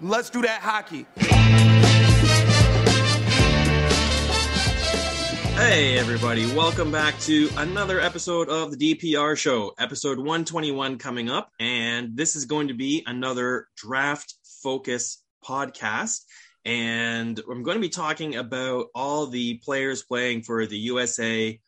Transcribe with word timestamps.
Let's 0.00 0.30
do 0.30 0.42
that 0.42 0.60
hockey. 0.60 1.06
Hey, 5.56 5.98
everybody. 5.98 6.46
Welcome 6.54 6.92
back 6.92 7.18
to 7.22 7.50
another 7.56 8.00
episode 8.00 8.48
of 8.48 8.70
the 8.70 8.94
DPR 8.94 9.36
Show, 9.36 9.74
episode 9.76 10.18
121 10.18 10.98
coming 10.98 11.28
up. 11.28 11.50
And 11.58 12.16
this 12.16 12.36
is 12.36 12.44
going 12.44 12.68
to 12.68 12.74
be 12.74 13.02
another 13.06 13.66
draft 13.76 14.34
focus 14.62 15.20
podcast. 15.44 16.20
And 16.64 17.40
I'm 17.50 17.64
going 17.64 17.76
to 17.76 17.82
be 17.82 17.88
talking 17.88 18.36
about 18.36 18.86
all 18.94 19.26
the 19.26 19.58
players 19.64 20.04
playing 20.04 20.42
for 20.42 20.64
the 20.64 20.78
USA 20.78 21.58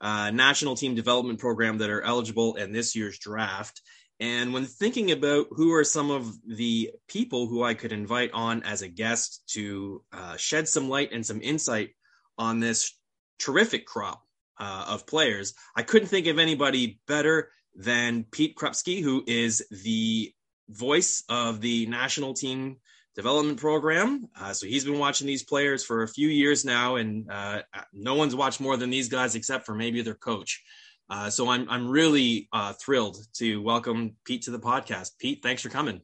uh, 0.00 0.30
National 0.32 0.74
Team 0.74 0.96
Development 0.96 1.38
Program 1.38 1.78
that 1.78 1.90
are 1.90 2.02
eligible 2.02 2.56
in 2.56 2.72
this 2.72 2.96
year's 2.96 3.20
draft. 3.20 3.82
And 4.20 4.52
when 4.52 4.66
thinking 4.66 5.12
about 5.12 5.46
who 5.50 5.72
are 5.74 5.84
some 5.84 6.10
of 6.10 6.36
the 6.44 6.90
people 7.06 7.46
who 7.46 7.62
I 7.62 7.74
could 7.74 7.92
invite 7.92 8.32
on 8.32 8.62
as 8.64 8.82
a 8.82 8.88
guest 8.88 9.42
to 9.54 10.02
uh, 10.12 10.36
shed 10.36 10.66
some 10.68 10.88
light 10.88 11.12
and 11.12 11.24
some 11.24 11.40
insight 11.40 11.90
on 12.36 12.58
this 12.58 12.94
terrific 13.38 13.86
crop 13.86 14.22
uh, 14.58 14.86
of 14.88 15.06
players, 15.06 15.54
I 15.76 15.82
couldn't 15.82 16.08
think 16.08 16.26
of 16.26 16.38
anybody 16.38 17.00
better 17.06 17.50
than 17.76 18.24
Pete 18.24 18.56
Krupski, 18.56 19.02
who 19.02 19.22
is 19.26 19.64
the 19.70 20.32
voice 20.68 21.22
of 21.28 21.60
the 21.60 21.86
national 21.86 22.34
team 22.34 22.78
development 23.14 23.58
program. 23.58 24.28
Uh, 24.38 24.52
so 24.52 24.66
he's 24.66 24.84
been 24.84 24.98
watching 24.98 25.26
these 25.26 25.42
players 25.44 25.84
for 25.84 26.02
a 26.02 26.08
few 26.08 26.28
years 26.28 26.64
now, 26.64 26.96
and 26.96 27.30
uh, 27.30 27.62
no 27.92 28.14
one's 28.14 28.34
watched 28.34 28.60
more 28.60 28.76
than 28.76 28.90
these 28.90 29.08
guys 29.08 29.34
except 29.34 29.64
for 29.64 29.74
maybe 29.74 30.02
their 30.02 30.14
coach. 30.14 30.62
Uh, 31.10 31.30
so 31.30 31.48
I'm 31.48 31.68
I'm 31.70 31.88
really 31.88 32.48
uh, 32.52 32.74
thrilled 32.74 33.16
to 33.34 33.62
welcome 33.62 34.16
Pete 34.24 34.42
to 34.42 34.50
the 34.50 34.58
podcast. 34.58 35.12
Pete, 35.18 35.40
thanks 35.42 35.62
for 35.62 35.70
coming. 35.70 36.02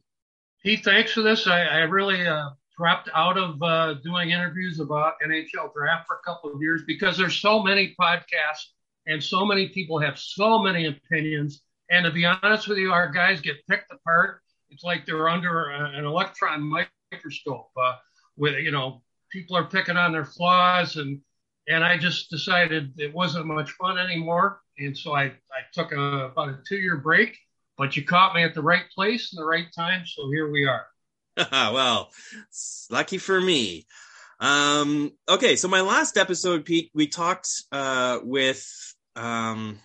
Pete, 0.63 0.83
thanks 0.83 1.11
for 1.11 1.21
this. 1.21 1.45
I, 1.45 1.61
I 1.61 1.77
really 1.81 2.25
uh, 2.25 2.49
dropped 2.75 3.09
out 3.13 3.37
of 3.37 3.61
uh, 3.61 3.95
doing 4.03 4.31
interviews 4.31 4.79
about 4.79 5.13
NHL 5.23 5.71
draft 5.75 6.07
for 6.07 6.15
a 6.15 6.23
couple 6.25 6.51
of 6.51 6.59
years 6.59 6.81
because 6.87 7.17
there's 7.17 7.35
so 7.35 7.61
many 7.61 7.95
podcasts 7.99 8.71
and 9.05 9.23
so 9.23 9.45
many 9.45 9.69
people 9.69 9.99
have 9.99 10.17
so 10.17 10.57
many 10.57 10.87
opinions. 10.87 11.61
And 11.91 12.03
to 12.05 12.11
be 12.11 12.25
honest 12.25 12.67
with 12.67 12.79
you, 12.79 12.91
our 12.91 13.11
guys 13.11 13.41
get 13.41 13.57
picked 13.69 13.91
apart. 13.91 14.41
It's 14.71 14.83
like 14.83 15.05
they're 15.05 15.29
under 15.29 15.69
an 15.69 16.03
electron 16.03 16.63
microscope. 17.11 17.69
Uh, 17.79 17.93
with 18.37 18.55
you 18.55 18.71
know, 18.71 19.03
people 19.31 19.55
are 19.55 19.65
picking 19.65 19.97
on 19.97 20.11
their 20.11 20.25
flaws, 20.25 20.95
and 20.95 21.21
and 21.67 21.83
I 21.83 21.99
just 21.99 22.31
decided 22.31 22.93
it 22.97 23.13
wasn't 23.13 23.45
much 23.45 23.69
fun 23.73 23.99
anymore 23.99 24.61
and 24.77 24.97
so 24.97 25.13
I, 25.13 25.23
I 25.23 25.61
took 25.73 25.91
a, 25.91 26.25
about 26.25 26.49
a 26.49 26.59
two 26.67 26.77
year 26.77 26.97
break, 26.97 27.37
but 27.77 27.95
you 27.95 28.03
caught 28.03 28.35
me 28.35 28.43
at 28.43 28.53
the 28.53 28.61
right 28.61 28.85
place 28.93 29.31
and 29.31 29.41
the 29.41 29.45
right 29.45 29.67
time. 29.75 30.05
So 30.05 30.29
here 30.29 30.49
we 30.49 30.65
are. 30.65 30.85
well, 31.51 32.09
lucky 32.89 33.17
for 33.17 33.39
me. 33.39 33.85
Um, 34.39 35.11
okay, 35.29 35.55
so 35.55 35.67
my 35.67 35.81
last 35.81 36.17
episode, 36.17 36.65
Pete, 36.65 36.91
we 36.93 37.07
talked 37.07 37.49
uh, 37.71 38.19
with 38.23 38.65
um, 39.15 39.79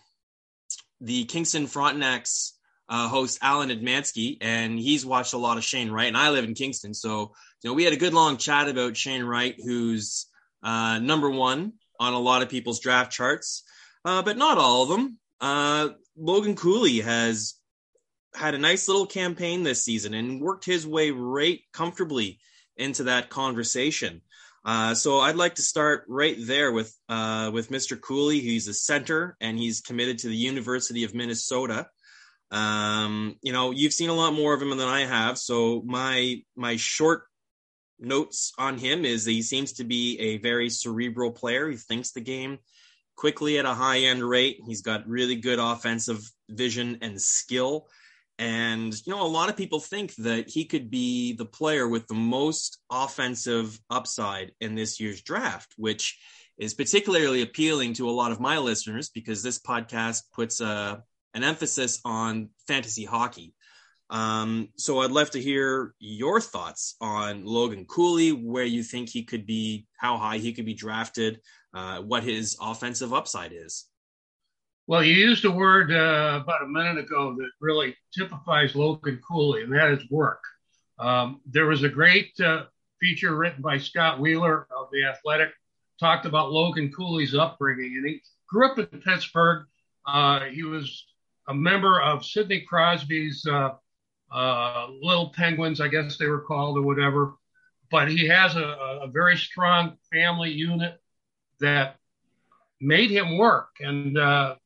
the 1.00 1.24
Kingston 1.24 1.66
Frontenacs 1.66 2.52
uh, 2.88 3.08
host 3.08 3.38
Alan 3.42 3.70
Edmansky, 3.70 4.38
and 4.40 4.78
he's 4.78 5.06
watched 5.06 5.32
a 5.32 5.38
lot 5.38 5.56
of 5.56 5.64
Shane 5.64 5.90
Wright, 5.90 6.08
and 6.08 6.16
I 6.16 6.30
live 6.30 6.44
in 6.44 6.54
Kingston, 6.54 6.94
so 6.94 7.32
you 7.62 7.70
know 7.70 7.74
we 7.74 7.84
had 7.84 7.92
a 7.92 7.96
good 7.96 8.14
long 8.14 8.36
chat 8.36 8.68
about 8.68 8.96
Shane 8.96 9.22
Wright, 9.22 9.54
who's 9.56 10.26
uh, 10.64 10.98
number 10.98 11.30
one 11.30 11.74
on 12.00 12.12
a 12.12 12.18
lot 12.18 12.42
of 12.42 12.48
people's 12.48 12.80
draft 12.80 13.12
charts 13.12 13.62
uh, 14.04 14.22
but 14.22 14.36
not 14.36 14.58
all 14.58 14.82
of 14.82 14.88
them. 14.88 15.18
Uh, 15.40 15.90
Logan 16.16 16.56
Cooley 16.56 17.00
has 17.00 17.54
had 18.34 18.54
a 18.54 18.58
nice 18.58 18.88
little 18.88 19.06
campaign 19.06 19.62
this 19.62 19.84
season 19.84 20.14
and 20.14 20.40
worked 20.40 20.64
his 20.64 20.86
way 20.86 21.10
right 21.10 21.60
comfortably 21.72 22.38
into 22.76 23.04
that 23.04 23.30
conversation. 23.30 24.22
Uh, 24.64 24.94
so 24.94 25.20
I'd 25.20 25.36
like 25.36 25.54
to 25.54 25.62
start 25.62 26.04
right 26.08 26.36
there 26.38 26.70
with 26.70 26.94
uh, 27.08 27.50
with 27.52 27.70
Mr. 27.70 27.98
Cooley. 27.98 28.40
He's 28.40 28.68
a 28.68 28.74
center 28.74 29.36
and 29.40 29.58
he's 29.58 29.80
committed 29.80 30.18
to 30.18 30.28
the 30.28 30.36
University 30.36 31.04
of 31.04 31.14
Minnesota. 31.14 31.88
Um, 32.50 33.36
you 33.42 33.52
know, 33.52 33.70
you've 33.70 33.94
seen 33.94 34.10
a 34.10 34.14
lot 34.14 34.34
more 34.34 34.52
of 34.52 34.60
him 34.60 34.70
than 34.70 34.88
I 34.88 35.06
have. 35.06 35.38
So 35.38 35.82
my 35.86 36.42
my 36.56 36.76
short 36.76 37.24
notes 37.98 38.52
on 38.58 38.76
him 38.76 39.04
is 39.04 39.24
that 39.24 39.32
he 39.32 39.42
seems 39.42 39.74
to 39.74 39.84
be 39.84 40.18
a 40.18 40.38
very 40.38 40.68
cerebral 40.68 41.30
player. 41.30 41.68
He 41.68 41.76
thinks 41.76 42.12
the 42.12 42.20
game 42.20 42.58
quickly 43.16 43.58
at 43.58 43.66
a 43.66 43.74
high 43.74 44.00
end 44.00 44.22
rate. 44.22 44.60
He's 44.66 44.82
got 44.82 45.08
really 45.08 45.36
good 45.36 45.58
offensive 45.58 46.20
vision 46.48 46.98
and 47.02 47.20
skill. 47.20 47.88
And, 48.38 48.94
you 49.06 49.12
know, 49.14 49.26
a 49.26 49.28
lot 49.28 49.50
of 49.50 49.56
people 49.56 49.80
think 49.80 50.14
that 50.16 50.48
he 50.48 50.64
could 50.64 50.90
be 50.90 51.34
the 51.34 51.44
player 51.44 51.86
with 51.86 52.06
the 52.06 52.14
most 52.14 52.78
offensive 52.90 53.78
upside 53.90 54.52
in 54.60 54.74
this 54.74 54.98
year's 54.98 55.20
draft, 55.20 55.74
which 55.76 56.18
is 56.56 56.72
particularly 56.72 57.42
appealing 57.42 57.94
to 57.94 58.08
a 58.08 58.12
lot 58.12 58.32
of 58.32 58.40
my 58.40 58.56
listeners 58.58 59.10
because 59.10 59.42
this 59.42 59.58
podcast 59.58 60.22
puts 60.32 60.60
a, 60.60 60.66
uh, 60.66 60.96
an 61.34 61.44
emphasis 61.44 62.00
on 62.04 62.48
fantasy 62.66 63.04
hockey. 63.04 63.54
Um, 64.10 64.70
so 64.76 65.00
I'd 65.00 65.12
love 65.12 65.30
to 65.32 65.40
hear 65.40 65.94
your 66.00 66.40
thoughts 66.40 66.96
on 67.00 67.44
Logan 67.44 67.84
Cooley, 67.86 68.30
where 68.32 68.64
you 68.64 68.82
think 68.82 69.08
he 69.08 69.22
could 69.22 69.46
be, 69.46 69.86
how 69.96 70.16
high 70.16 70.38
he 70.38 70.52
could 70.52 70.64
be 70.64 70.74
drafted, 70.74 71.40
uh, 71.74 72.00
what 72.00 72.22
his 72.22 72.56
offensive 72.60 73.12
upside 73.12 73.52
is. 73.52 73.86
Well, 74.86 75.04
you 75.04 75.14
used 75.14 75.44
a 75.44 75.50
word 75.50 75.92
uh, 75.92 76.40
about 76.42 76.64
a 76.64 76.66
minute 76.66 76.98
ago 76.98 77.34
that 77.36 77.50
really 77.60 77.96
typifies 78.16 78.74
Logan 78.74 79.20
Cooley, 79.26 79.62
and 79.62 79.72
that 79.72 79.90
is 79.90 80.10
work. 80.10 80.42
Um, 80.98 81.40
there 81.46 81.66
was 81.66 81.84
a 81.84 81.88
great 81.88 82.32
uh, 82.40 82.64
feature 83.00 83.36
written 83.36 83.62
by 83.62 83.78
Scott 83.78 84.18
Wheeler 84.18 84.66
of 84.76 84.88
The 84.92 85.04
Athletic, 85.04 85.50
talked 86.00 86.26
about 86.26 86.50
Logan 86.50 86.90
Cooley's 86.92 87.34
upbringing, 87.34 87.96
and 87.96 88.06
he 88.06 88.20
grew 88.48 88.68
up 88.68 88.78
in 88.78 89.00
Pittsburgh. 89.00 89.66
Uh, 90.06 90.40
he 90.46 90.64
was 90.64 91.06
a 91.48 91.54
member 91.54 92.00
of 92.00 92.24
Sidney 92.24 92.62
Crosby's 92.68 93.46
uh, 93.46 93.70
uh, 94.32 94.86
Little 95.00 95.30
Penguins, 95.30 95.80
I 95.80 95.88
guess 95.88 96.16
they 96.16 96.26
were 96.26 96.40
called, 96.40 96.76
or 96.78 96.82
whatever. 96.82 97.34
But 97.90 98.10
he 98.10 98.26
has 98.28 98.56
a, 98.56 99.00
a 99.02 99.08
very 99.08 99.36
strong 99.36 99.96
family 100.12 100.50
unit 100.50 101.00
that 101.60 101.96
made 102.80 103.10
him 103.10 103.38
work. 103.38 103.68
And 103.80 104.18
uh, 104.18 104.56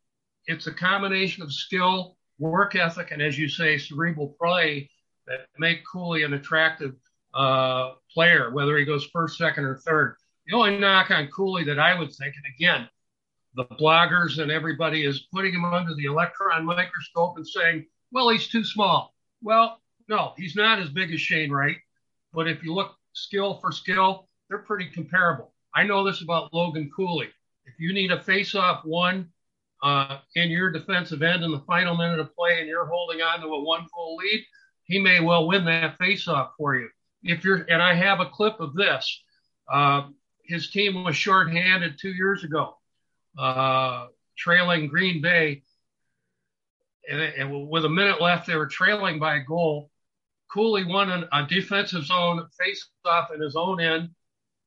it's 0.46 0.66
a 0.66 0.72
combination 0.72 1.42
of 1.42 1.52
skill, 1.52 2.16
work 2.38 2.74
ethic, 2.74 3.10
and 3.10 3.22
as 3.22 3.38
you 3.38 3.48
say, 3.48 3.78
cerebral 3.78 4.36
play 4.40 4.90
that 5.26 5.46
make 5.58 5.80
Cooley 5.90 6.22
an 6.22 6.34
attractive 6.34 6.94
uh, 7.34 7.92
player, 8.12 8.52
whether 8.52 8.76
he 8.76 8.84
goes 8.84 9.06
first, 9.12 9.38
second, 9.38 9.64
or 9.64 9.76
third. 9.76 10.16
The 10.46 10.54
only 10.54 10.78
knock 10.78 11.10
on 11.10 11.28
Cooley 11.28 11.64
that 11.64 11.78
I 11.78 11.98
would 11.98 12.12
think, 12.12 12.34
and 12.36 12.54
again, 12.54 12.88
the 13.54 13.64
bloggers 13.64 14.38
and 14.38 14.50
everybody 14.50 15.06
is 15.06 15.26
putting 15.32 15.54
him 15.54 15.64
under 15.64 15.94
the 15.94 16.04
electron 16.04 16.64
microscope 16.64 17.36
and 17.36 17.46
saying, 17.46 17.86
well, 18.10 18.28
he's 18.28 18.48
too 18.48 18.64
small. 18.64 19.14
Well, 19.42 19.80
no, 20.08 20.34
he's 20.36 20.56
not 20.56 20.80
as 20.80 20.90
big 20.90 21.12
as 21.12 21.20
Shane 21.20 21.50
Wright. 21.50 21.76
But 22.32 22.48
if 22.48 22.62
you 22.62 22.74
look 22.74 22.96
skill 23.12 23.54
for 23.60 23.72
skill, 23.72 24.28
they're 24.48 24.58
pretty 24.58 24.86
comparable. 24.90 25.53
I 25.74 25.82
know 25.82 26.04
this 26.04 26.22
about 26.22 26.52
Logan 26.52 26.90
Cooley. 26.94 27.28
If 27.66 27.74
you 27.78 27.92
need 27.92 28.12
a 28.12 28.20
face-off 28.20 28.84
one 28.84 29.30
uh, 29.82 30.18
in 30.36 30.50
your 30.50 30.70
defensive 30.70 31.22
end 31.22 31.42
in 31.42 31.50
the 31.50 31.62
final 31.66 31.96
minute 31.96 32.20
of 32.20 32.34
play 32.34 32.60
and 32.60 32.68
you're 32.68 32.86
holding 32.86 33.20
on 33.22 33.40
to 33.40 33.46
a 33.46 33.64
one-goal 33.64 34.16
lead, 34.16 34.44
he 34.84 34.98
may 34.98 35.20
well 35.20 35.48
win 35.48 35.64
that 35.64 35.98
face-off 35.98 36.52
for 36.56 36.76
you. 36.76 36.88
If 37.22 37.44
you're, 37.44 37.66
and 37.68 37.82
I 37.82 37.94
have 37.94 38.20
a 38.20 38.26
clip 38.26 38.60
of 38.60 38.74
this. 38.74 39.22
Uh, 39.72 40.08
his 40.44 40.70
team 40.70 41.04
was 41.04 41.16
shorthanded 41.16 41.98
two 41.98 42.12
years 42.12 42.44
ago, 42.44 42.76
uh, 43.38 44.08
trailing 44.36 44.88
Green 44.88 45.22
Bay, 45.22 45.62
and, 47.10 47.20
and, 47.20 47.68
with 47.68 47.84
a 47.84 47.88
minute 47.88 48.20
left, 48.20 48.46
they 48.46 48.56
were 48.56 48.66
trailing 48.66 49.18
by 49.18 49.36
a 49.36 49.44
goal. 49.44 49.90
Cooley 50.52 50.84
won 50.84 51.10
an, 51.10 51.28
a 51.32 51.46
defensive 51.46 52.04
zone 52.04 52.46
face-off 52.58 53.30
in 53.34 53.40
his 53.40 53.56
own 53.56 53.80
end 53.80 54.10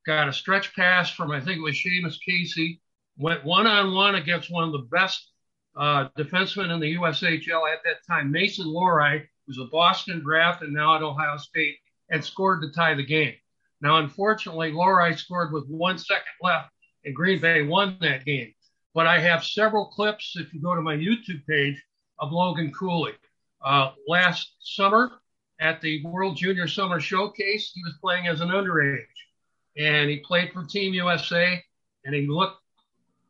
got 0.08 0.30
a 0.30 0.34
stretch 0.34 0.74
pass 0.74 1.12
from 1.12 1.32
I 1.32 1.42
think 1.42 1.58
it 1.58 1.62
was 1.62 1.76
Seamus 1.76 2.18
Casey, 2.26 2.82
went 3.18 3.44
one 3.44 3.68
on 3.68 3.94
one 3.94 4.16
against 4.16 4.50
one 4.50 4.64
of 4.64 4.72
the 4.72 4.88
best 4.90 5.32
uh, 5.76 6.08
defensemen 6.18 6.74
in 6.74 6.80
the 6.80 6.96
USHL 6.96 7.72
at 7.72 7.84
that 7.84 8.08
time, 8.08 8.32
Mason 8.32 8.66
Lohrei, 8.66 9.26
who's 9.46 9.60
a 9.60 9.66
Boston 9.66 10.22
draft 10.22 10.64
and 10.64 10.74
now 10.74 10.96
at 10.96 11.04
Ohio 11.04 11.36
State, 11.38 11.76
and 12.10 12.24
scored 12.24 12.62
to 12.62 12.72
tie 12.72 12.96
the 12.96 13.06
game. 13.06 13.34
Now, 13.82 13.98
unfortunately, 13.98 14.72
Lohrei 14.72 15.16
scored 15.16 15.52
with 15.52 15.68
one 15.68 15.98
second 15.98 16.24
left, 16.42 16.70
and 17.04 17.14
Green 17.14 17.42
Bay 17.42 17.64
won 17.64 17.98
that 18.02 18.26
game. 18.26 18.54
But 18.96 19.08
I 19.08 19.20
have 19.20 19.44
several 19.44 19.88
clips, 19.88 20.36
if 20.38 20.54
you 20.54 20.62
go 20.62 20.74
to 20.74 20.82
my 20.82 20.96
YouTube 20.96 21.46
page, 21.48 21.84
of 22.20 22.32
Logan 22.32 22.72
Cooley. 22.72 23.12
Uh, 23.64 23.92
last 24.08 24.56
summer 24.62 25.12
at 25.60 25.82
the 25.82 26.04
World 26.06 26.38
Junior 26.38 26.68
Summer 26.68 27.00
Showcase, 27.00 27.72
he 27.76 27.84
was 27.84 27.94
playing 28.02 28.28
as 28.28 28.42
an 28.42 28.50
underage 28.50 29.06
and 29.78 30.10
he 30.10 30.18
played 30.18 30.52
for 30.52 30.66
Team 30.66 30.94
USA, 30.94 31.62
and 32.06 32.16
he 32.16 32.28
looked 32.28 32.62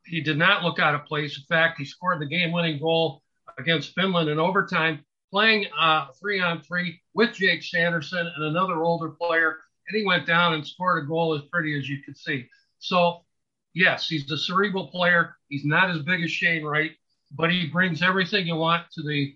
he 0.05 0.21
did 0.21 0.37
not 0.37 0.63
look 0.63 0.79
out 0.79 0.95
of 0.95 1.05
place. 1.05 1.37
In 1.37 1.43
fact, 1.43 1.77
he 1.77 1.85
scored 1.85 2.21
the 2.21 2.25
game-winning 2.25 2.79
goal 2.79 3.21
against 3.59 3.93
Finland 3.93 4.29
in 4.29 4.39
overtime. 4.39 5.03
playing 5.31 5.65
uh, 5.77 6.07
three 6.19 6.39
on 6.39 6.61
three 6.61 7.01
with 7.13 7.33
Jake 7.33 7.61
Sanderson 7.61 8.25
and 8.35 8.45
another 8.45 8.83
older 8.83 9.09
player, 9.09 9.57
and 9.87 9.97
he 9.97 10.05
went 10.05 10.25
down 10.25 10.53
and 10.53 10.65
scored 10.65 11.03
a 11.03 11.07
goal 11.07 11.33
as 11.35 11.41
pretty 11.51 11.77
as 11.77 11.89
you 11.89 12.01
could 12.03 12.17
see. 12.17 12.47
So, 12.79 13.25
yes, 13.73 14.07
he's 14.07 14.31
a 14.31 14.37
cerebral 14.37 14.87
player. 14.87 15.35
He's 15.49 15.65
not 15.65 15.89
as 15.89 16.01
big 16.03 16.23
as 16.23 16.31
Shane 16.31 16.63
Wright, 16.63 16.91
but 17.31 17.51
he 17.51 17.67
brings 17.67 18.01
everything 18.01 18.47
you 18.47 18.55
want 18.55 18.89
to 18.93 19.03
the. 19.03 19.35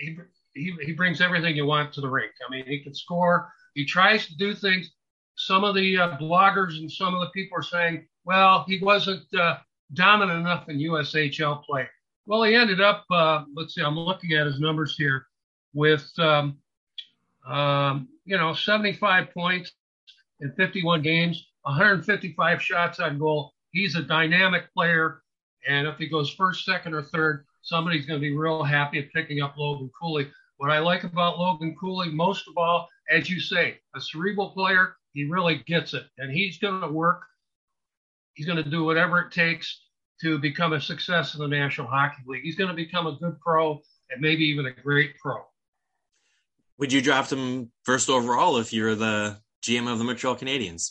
He, 0.00 0.16
he, 0.54 0.74
he 0.82 0.92
brings 0.92 1.20
everything 1.20 1.56
you 1.56 1.66
want 1.66 1.92
to 1.94 2.00
the 2.00 2.08
rink. 2.08 2.32
I 2.46 2.50
mean, 2.50 2.64
he 2.66 2.80
can 2.82 2.94
score. 2.94 3.50
He 3.74 3.84
tries 3.84 4.26
to 4.26 4.36
do 4.36 4.54
things. 4.54 4.92
Some 5.46 5.62
of 5.62 5.74
the 5.74 5.98
uh, 5.98 6.16
bloggers 6.16 6.78
and 6.78 6.90
some 6.90 7.14
of 7.14 7.20
the 7.20 7.28
people 7.34 7.58
are 7.58 7.62
saying, 7.62 8.06
well, 8.24 8.64
he 8.66 8.78
wasn't 8.78 9.22
uh, 9.34 9.58
dominant 9.92 10.40
enough 10.40 10.70
in 10.70 10.78
USHL 10.78 11.62
play. 11.64 11.86
Well, 12.26 12.44
he 12.44 12.54
ended 12.54 12.80
up, 12.80 13.04
uh, 13.10 13.44
let's 13.54 13.74
see, 13.74 13.82
I'm 13.82 13.98
looking 13.98 14.32
at 14.32 14.46
his 14.46 14.58
numbers 14.58 14.96
here 14.96 15.26
with, 15.74 16.10
um, 16.18 16.56
um, 17.46 18.08
you 18.24 18.38
know, 18.38 18.54
75 18.54 19.34
points 19.34 19.72
in 20.40 20.50
51 20.52 21.02
games, 21.02 21.46
155 21.62 22.62
shots 22.62 22.98
on 22.98 23.18
goal. 23.18 23.52
He's 23.72 23.96
a 23.96 24.02
dynamic 24.02 24.72
player. 24.72 25.22
And 25.68 25.86
if 25.86 25.98
he 25.98 26.08
goes 26.08 26.30
first, 26.30 26.64
second, 26.64 26.94
or 26.94 27.02
third, 27.02 27.44
somebody's 27.60 28.06
going 28.06 28.18
to 28.18 28.26
be 28.26 28.34
real 28.34 28.62
happy 28.62 28.98
at 28.98 29.12
picking 29.12 29.42
up 29.42 29.58
Logan 29.58 29.90
Cooley. 30.00 30.30
What 30.56 30.70
I 30.70 30.78
like 30.78 31.04
about 31.04 31.38
Logan 31.38 31.76
Cooley, 31.78 32.08
most 32.08 32.48
of 32.48 32.56
all, 32.56 32.88
as 33.10 33.28
you 33.28 33.40
say, 33.40 33.78
a 33.94 34.00
cerebral 34.00 34.48
player, 34.48 34.96
he 35.14 35.24
really 35.24 35.62
gets 35.66 35.94
it. 35.94 36.04
And 36.18 36.30
he's 36.30 36.58
going 36.58 36.82
to 36.82 36.88
work. 36.88 37.22
He's 38.34 38.46
going 38.46 38.62
to 38.62 38.68
do 38.68 38.84
whatever 38.84 39.20
it 39.20 39.32
takes 39.32 39.80
to 40.20 40.38
become 40.38 40.72
a 40.72 40.80
success 40.80 41.34
in 41.34 41.40
the 41.40 41.48
National 41.48 41.86
Hockey 41.86 42.22
League. 42.26 42.42
He's 42.42 42.56
going 42.56 42.68
to 42.68 42.74
become 42.74 43.06
a 43.06 43.16
good 43.16 43.38
pro 43.40 43.80
and 44.10 44.20
maybe 44.20 44.44
even 44.44 44.66
a 44.66 44.72
great 44.72 45.16
pro. 45.18 45.36
Would 46.78 46.92
you 46.92 47.00
draft 47.00 47.32
him 47.32 47.70
first 47.84 48.10
overall 48.10 48.58
if 48.58 48.72
you're 48.72 48.96
the 48.96 49.38
GM 49.64 49.90
of 49.90 49.98
the 49.98 50.04
Montreal 50.04 50.36
Canadiens? 50.36 50.90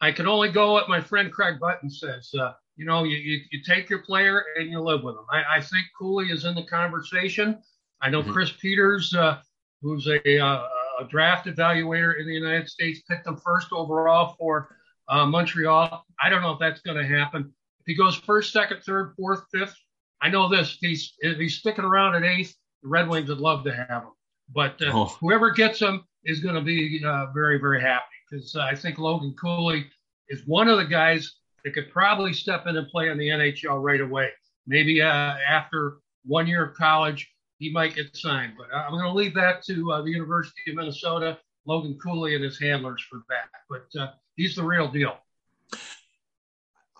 I 0.00 0.10
can 0.10 0.26
only 0.26 0.50
go 0.50 0.72
what 0.72 0.88
my 0.88 1.00
friend 1.00 1.30
Craig 1.30 1.60
Button 1.60 1.90
says. 1.90 2.30
Uh, 2.34 2.52
you 2.76 2.86
know, 2.86 3.04
you, 3.04 3.16
you, 3.18 3.40
you, 3.52 3.62
take 3.62 3.90
your 3.90 4.00
player 4.00 4.42
and 4.58 4.70
you 4.70 4.80
live 4.80 5.04
with 5.04 5.14
him. 5.14 5.26
I, 5.30 5.58
I, 5.58 5.60
think 5.60 5.84
Cooley 5.96 6.30
is 6.30 6.44
in 6.46 6.54
the 6.54 6.64
conversation. 6.64 7.58
I 8.00 8.08
know 8.08 8.22
mm-hmm. 8.22 8.32
Chris 8.32 8.50
Peters, 8.52 9.14
uh, 9.14 9.38
who's 9.82 10.08
a, 10.08 10.38
uh, 10.38 10.66
a, 11.02 11.08
draft 11.08 11.46
evaluator 11.46 12.18
in 12.18 12.26
the 12.26 12.34
United 12.34 12.68
States, 12.68 13.02
picked 13.08 13.26
him 13.26 13.36
first 13.36 13.68
overall 13.72 14.34
for 14.38 14.76
uh, 15.08 15.26
Montreal. 15.26 16.04
I 16.22 16.28
don't 16.28 16.42
know 16.42 16.52
if 16.52 16.58
that's 16.58 16.80
going 16.80 16.96
to 16.96 17.06
happen. 17.06 17.52
If 17.80 17.86
he 17.86 17.94
goes 17.94 18.16
first, 18.16 18.52
second, 18.52 18.82
third, 18.84 19.14
fourth, 19.16 19.44
fifth, 19.52 19.76
I 20.20 20.28
know 20.28 20.48
this. 20.48 20.74
If 20.74 20.88
he's, 20.88 21.14
if 21.18 21.38
he's 21.38 21.56
sticking 21.56 21.84
around 21.84 22.14
at 22.14 22.22
eighth, 22.22 22.54
the 22.82 22.88
Red 22.88 23.08
Wings 23.08 23.28
would 23.28 23.38
love 23.38 23.64
to 23.64 23.74
have 23.74 24.02
him. 24.02 24.12
But 24.54 24.80
uh, 24.82 24.90
oh. 24.92 25.04
whoever 25.20 25.50
gets 25.50 25.80
him 25.80 26.04
is 26.24 26.40
going 26.40 26.54
to 26.54 26.60
be 26.60 27.02
uh, 27.04 27.26
very, 27.32 27.58
very 27.58 27.80
happy 27.80 28.04
because 28.30 28.54
uh, 28.54 28.60
I 28.60 28.74
think 28.74 28.98
Logan 28.98 29.34
Cooley 29.40 29.86
is 30.28 30.42
one 30.46 30.68
of 30.68 30.78
the 30.78 30.84
guys 30.84 31.36
that 31.64 31.74
could 31.74 31.90
probably 31.90 32.32
step 32.32 32.66
in 32.66 32.76
and 32.76 32.88
play 32.88 33.08
in 33.08 33.18
the 33.18 33.28
NHL 33.28 33.82
right 33.82 34.00
away. 34.00 34.30
Maybe 34.66 35.02
uh, 35.02 35.06
after 35.06 35.98
one 36.24 36.46
year 36.46 36.64
of 36.64 36.74
college, 36.74 37.31
he 37.62 37.70
might 37.70 37.94
get 37.94 38.16
signed. 38.16 38.54
But 38.58 38.74
I'm 38.76 38.90
going 38.90 39.04
to 39.04 39.12
leave 39.12 39.34
that 39.34 39.62
to 39.66 39.92
uh, 39.92 40.02
the 40.02 40.10
University 40.10 40.62
of 40.68 40.76
Minnesota, 40.76 41.38
Logan 41.64 41.96
Cooley 42.02 42.34
and 42.34 42.42
his 42.42 42.58
handlers 42.58 43.00
for 43.08 43.22
that. 43.28 43.48
But 43.70 44.00
uh, 44.00 44.10
he's 44.34 44.56
the 44.56 44.64
real 44.64 44.88
deal. 44.88 45.16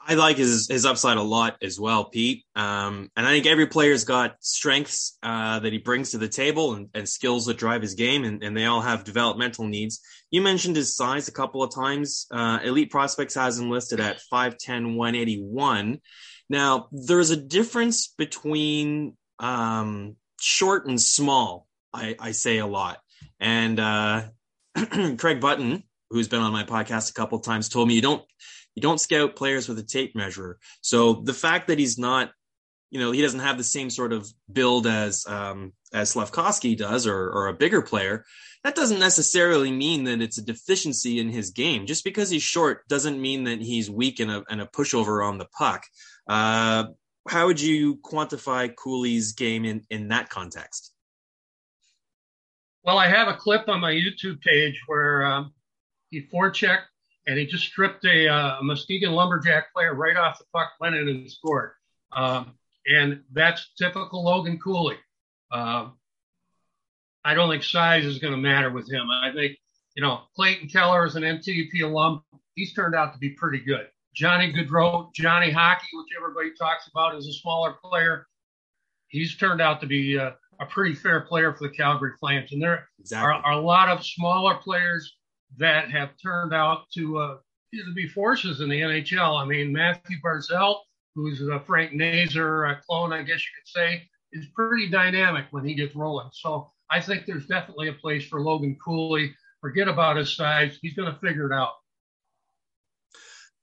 I 0.05 0.15
like 0.15 0.37
his 0.37 0.69
his 0.69 0.85
upside 0.85 1.17
a 1.17 1.23
lot 1.23 1.57
as 1.63 1.79
well, 1.79 2.05
Pete. 2.05 2.45
Um, 2.57 3.11
and 3.17 3.27
I 3.27 3.31
think 3.31 3.47
every 3.47 3.67
player's 3.67 4.05
got 4.05 4.37
strengths 4.41 5.17
uh, 5.23 5.61
that 5.61 5.73
he 5.73 5.79
brings 5.79 6.11
to 6.11 6.19
the 6.19 6.29
table 6.29 6.75
and, 6.75 6.89
and 6.95 7.09
skills 7.09 7.47
that 7.47 7.57
drive 7.57 7.83
his 7.83 7.95
game, 7.95 8.25
and, 8.25 8.43
and, 8.43 8.57
they 8.57 8.67
all 8.67 8.81
have 8.81 9.05
developmental 9.05 9.65
needs. 9.65 10.01
You 10.33 10.43
mentioned 10.43 10.75
his 10.75 10.97
size 10.97 11.29
a 11.29 11.33
couple 11.33 11.63
of 11.63 11.73
times. 11.73 12.27
Uh, 12.33 12.59
Elite 12.65 12.91
Prospects 12.91 13.37
has 13.37 13.61
him 13.61 13.71
listed 13.71 14.01
at 14.01 14.21
5'10", 14.33 14.97
181. 14.97 16.01
Now, 16.49 16.89
there's 16.91 17.31
a 17.31 17.37
difference 17.37 18.09
between 18.09 19.17
um, 19.39 20.17
short 20.43 20.87
and 20.87 21.01
small, 21.01 21.67
I, 21.93 22.17
I, 22.19 22.33
say 22.33 22.59
a 22.59 22.67
lot. 22.67 23.01
And 23.41 23.79
uh, 23.79 24.23
Craig 25.19 25.41
Button, 25.41 25.85
who's 26.11 26.29
been 26.29 26.41
on 26.41 26.53
my 26.53 26.65
podcast 26.65 27.11
a 27.11 27.15
couple 27.15 27.39
times, 27.41 27.69
told 27.69 27.89
me 27.89 27.95
you 27.95 28.03
don't– 28.03 28.25
you 28.75 28.83
don't 28.83 29.01
scout 29.01 29.37
players 29.37 29.69
with 29.69 29.79
a 29.79 29.83
tape 29.83 30.15
measure. 30.15 30.59
So 30.81 31.15
the 31.15 31.35
fact 31.35 31.69
that 31.69 31.79
he's 31.79 31.99
not, 31.99 32.31
you 32.91 33.01
know, 33.01 33.11
he 33.11 33.23
doesn't 33.23 33.41
have 33.41 33.59
the 33.59 33.65
same 33.65 33.91
sort 33.91 34.13
of 34.13 34.29
build 34.51 34.87
as 34.87 35.27
um, 35.27 35.73
as 35.93 36.15
Slafkovsky 36.15 36.77
does, 36.77 37.07
or, 37.07 37.31
or 37.31 37.49
a 37.49 37.55
bigger 37.55 37.83
player, 37.83 38.25
that 38.65 38.75
doesn't 38.75 38.99
necessarily 38.99 39.71
mean 39.71 40.05
that 40.05 40.23
it's 40.23 40.39
a 40.39 40.45
deficiency 40.45 41.19
in 41.19 41.29
his 41.29 41.51
game. 41.51 41.87
Just 41.87 42.05
because 42.05 42.31
he's 42.31 42.43
short 42.43 42.87
doesn't 42.89 43.21
mean 43.21 43.45
that 43.45 43.61
he's 43.61 43.91
weak 43.91 44.21
and 44.21 44.31
a, 44.31 44.45
in 44.51 44.61
a 44.61 44.67
pushover 44.67 45.27
on 45.27 45.39
the 45.39 45.47
puck. 45.47 45.85
Uh, 46.29 46.85
how 47.29 47.47
would 47.47 47.61
you 47.61 47.97
quantify 47.97 48.75
Cooley's 48.75 49.33
game 49.33 49.65
in, 49.65 49.85
in 49.91 50.09
that 50.09 50.29
context? 50.29 50.93
Well, 52.85 52.99
I 52.99 53.07
have 53.09 53.29
a 53.29 53.35
clip 53.35 53.69
on 53.69 53.81
my 53.81 53.93
YouTube 53.93 54.41
page 54.41 54.83
where 54.87 55.25
um, 55.25 55.53
he 56.11 56.23
forechecked 56.23 56.83
and 57.27 57.39
he 57.39 57.47
just 57.47 57.65
stripped 57.65 58.05
a, 58.05 58.29
uh, 58.29 58.63
Muskegon 58.63 59.13
Lumberjack 59.13 59.73
player 59.73 59.95
right 59.95 60.17
off 60.17 60.39
the 60.39 60.45
puck, 60.53 60.73
went 60.81 60.97
in 60.97 61.09
and 61.09 61.31
scored. 61.31 61.73
Um, 62.13 62.55
and 62.87 63.23
that's 63.33 63.71
typical 63.79 64.25
Logan 64.25 64.59
Cooley. 64.59 64.97
Uh, 65.51 65.91
I 67.25 67.35
don't 67.35 67.49
think 67.49 67.63
size 67.63 68.05
is 68.05 68.19
going 68.19 68.35
to 68.35 68.41
matter 68.41 68.71
with 68.71 68.91
him. 68.91 69.09
I 69.11 69.33
think, 69.33 69.57
you 69.95 70.03
know, 70.03 70.23
Clayton 70.35 70.69
Keller 70.69 71.07
is 71.07 71.15
an 71.15 71.23
NTDP 71.23 71.83
alum. 71.83 72.25
He's 72.57 72.75
turned 72.75 72.97
out 72.97 73.13
to 73.13 73.19
be 73.19 73.31
pretty 73.31 73.61
good. 73.61 73.87
Johnny 74.15 74.53
Gaudreau, 74.53 75.13
Johnny 75.15 75.51
Hockey, 75.51 75.87
which 75.93 76.09
everybody 76.17 76.51
talks 76.59 76.87
about 76.89 77.15
as 77.17 77.27
a 77.27 77.33
smaller 77.33 77.75
player, 77.85 78.27
he's 79.09 79.37
turned 79.37 79.61
out 79.61 79.81
to 79.81 79.87
be 79.87 80.19
uh, 80.19 80.33
a 80.61 80.67
pretty 80.67 80.95
fair 80.95 81.21
player 81.21 81.53
for 81.53 81.69
the 81.69 81.75
Calgary 81.75 82.13
Flames. 82.21 82.53
And 82.53 82.63
there 82.63 82.89
exactly. 82.99 83.29
are, 83.29 83.35
are, 83.35 83.53
a 83.53 83.61
lot 83.61 83.89
of 83.89 84.05
smaller 84.05 84.57
players 84.57 85.17
that 85.59 85.91
have 85.91 86.11
turned 86.23 86.53
out 86.53 86.91
to, 86.95 87.19
uh, 87.19 87.37
to 87.75 87.95
be 87.95 88.09
forces 88.09 88.61
in 88.61 88.69
the 88.69 88.81
NHL. 88.81 89.41
I 89.41 89.47
mean, 89.47 89.73
Mathew 89.73 90.19
Barzal, 90.25 90.77
who's 91.15 91.41
a 91.41 91.61
Frank 91.61 91.93
Nazar 91.93 92.81
clone, 92.87 93.13
I 93.13 93.23
guess 93.23 93.41
you 93.41 93.53
could 93.59 93.69
say, 93.69 94.09
is 94.33 94.47
pretty 94.55 94.89
dynamic 94.89 95.47
when 95.51 95.65
he 95.65 95.75
gets 95.75 95.95
rolling. 95.95 96.29
So 96.33 96.71
I 96.91 97.01
think 97.01 97.27
there's 97.27 97.47
definitely 97.47 97.89
a 97.89 97.95
place 97.95 98.27
for 98.27 98.41
Logan 98.41 98.77
Cooley. 98.83 99.35
Forget 99.61 99.89
about 99.89 100.17
his 100.17 100.35
size; 100.37 100.79
he's 100.83 100.95
going 100.95 101.13
to 101.13 101.19
figure 101.21 101.51
it 101.51 101.55
out. 101.55 101.73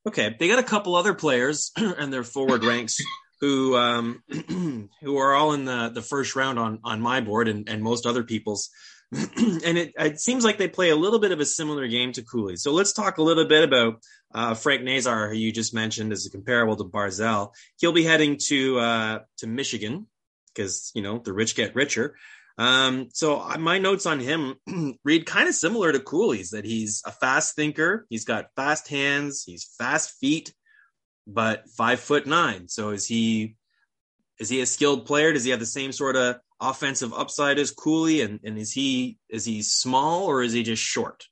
Okay, 0.07 0.35
they 0.39 0.47
got 0.47 0.59
a 0.59 0.63
couple 0.63 0.95
other 0.95 1.13
players 1.13 1.71
and 1.75 2.11
their 2.11 2.23
forward 2.23 2.63
ranks 2.63 2.97
who 3.41 3.75
um, 3.75 4.23
who 5.01 5.17
are 5.17 5.33
all 5.33 5.53
in 5.53 5.65
the 5.65 5.89
the 5.93 6.01
first 6.01 6.35
round 6.35 6.59
on 6.59 6.79
on 6.83 7.01
my 7.01 7.21
board 7.21 7.47
and, 7.47 7.69
and 7.69 7.83
most 7.83 8.05
other 8.05 8.23
people's. 8.23 8.69
and 9.11 9.75
it, 9.75 9.91
it, 9.97 10.19
seems 10.19 10.45
like 10.45 10.59
they 10.59 10.67
play 10.67 10.91
a 10.91 10.95
little 10.95 11.17
bit 11.17 11.31
of 11.31 11.39
a 11.39 11.45
similar 11.45 11.87
game 11.87 12.11
to 12.11 12.21
Cooley. 12.21 12.57
So 12.57 12.71
let's 12.71 12.93
talk 12.93 13.17
a 13.17 13.23
little 13.23 13.47
bit 13.47 13.63
about 13.63 14.03
uh, 14.35 14.53
Frank 14.53 14.83
Nazar, 14.83 15.29
who 15.29 15.35
you 15.35 15.51
just 15.51 15.73
mentioned 15.73 16.13
is 16.13 16.29
comparable 16.31 16.75
to 16.75 16.83
Barzal. 16.83 17.49
He'll 17.79 17.91
be 17.91 18.03
heading 18.03 18.37
to 18.49 18.79
uh, 18.79 19.19
to 19.37 19.47
Michigan 19.47 20.05
because 20.53 20.91
you 20.93 21.01
know 21.01 21.17
the 21.17 21.33
rich 21.33 21.55
get 21.55 21.75
richer. 21.75 22.15
Um, 22.59 23.07
so 23.13 23.39
my 23.57 23.77
notes 23.77 24.05
on 24.05 24.19
him 24.19 24.55
read 25.05 25.25
kind 25.25 25.47
of 25.47 25.55
similar 25.55 25.93
to 25.93 26.01
Cooley's 26.01 26.49
that 26.49 26.65
he's 26.65 27.01
a 27.05 27.11
fast 27.11 27.55
thinker, 27.55 28.05
he's 28.09 28.25
got 28.25 28.47
fast 28.57 28.89
hands, 28.89 29.43
he's 29.45 29.73
fast 29.77 30.19
feet, 30.19 30.53
but 31.25 31.69
five 31.69 32.01
foot 32.01 32.27
nine. 32.27 32.67
So 32.67 32.89
is 32.89 33.07
he 33.07 33.55
is 34.39 34.49
he 34.49 34.59
a 34.59 34.65
skilled 34.65 35.05
player? 35.05 35.31
Does 35.31 35.45
he 35.45 35.51
have 35.51 35.61
the 35.61 35.65
same 35.65 35.93
sort 35.93 36.17
of 36.17 36.35
offensive 36.59 37.13
upside 37.13 37.59
as 37.59 37.71
Cooley? 37.71 38.21
And, 38.21 38.41
and 38.43 38.57
is 38.57 38.73
he 38.73 39.17
is 39.29 39.45
he 39.45 39.61
small 39.61 40.25
or 40.25 40.43
is 40.43 40.51
he 40.51 40.61
just 40.61 40.83
short? 40.83 41.23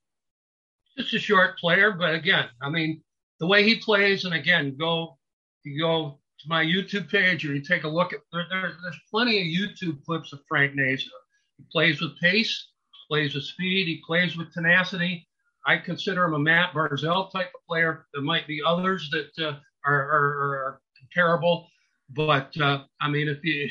Just 0.96 1.12
a 1.12 1.18
short 1.18 1.58
player, 1.58 1.92
but 1.92 2.14
again, 2.14 2.46
I 2.62 2.70
mean, 2.70 3.02
the 3.38 3.46
way 3.46 3.64
he 3.64 3.76
plays, 3.76 4.24
and 4.24 4.32
again, 4.32 4.76
go 4.78 5.18
you 5.62 5.78
go 5.78 6.20
to 6.40 6.48
my 6.48 6.64
YouTube 6.64 7.10
page 7.10 7.44
or 7.44 7.54
you 7.54 7.60
take 7.60 7.84
a 7.84 7.88
look 7.88 8.12
at 8.12 8.20
there, 8.32 8.46
there, 8.50 8.72
there's 8.82 9.00
plenty 9.10 9.40
of 9.40 9.46
YouTube 9.46 10.04
clips 10.04 10.32
of 10.32 10.40
Frank 10.48 10.74
Nazar. 10.74 11.10
He 11.56 11.64
plays 11.72 12.00
with 12.00 12.18
pace, 12.20 12.68
plays 13.08 13.34
with 13.34 13.44
speed, 13.44 13.86
he 13.86 14.02
plays 14.06 14.36
with 14.36 14.52
tenacity. 14.52 15.26
I 15.66 15.78
consider 15.78 16.24
him 16.24 16.34
a 16.34 16.38
Matt 16.38 16.72
Barzal 16.72 17.30
type 17.30 17.50
of 17.54 17.66
player. 17.66 18.06
There 18.14 18.22
might 18.22 18.46
be 18.46 18.62
others 18.64 19.10
that 19.10 19.44
uh, 19.44 19.58
are, 19.84 19.94
are, 19.94 20.54
are, 20.54 20.80
comparable, 21.00 21.68
but 22.10 22.52
uh, 22.60 22.82
I 23.00 23.08
mean, 23.08 23.28
if 23.28 23.44
you 23.44 23.70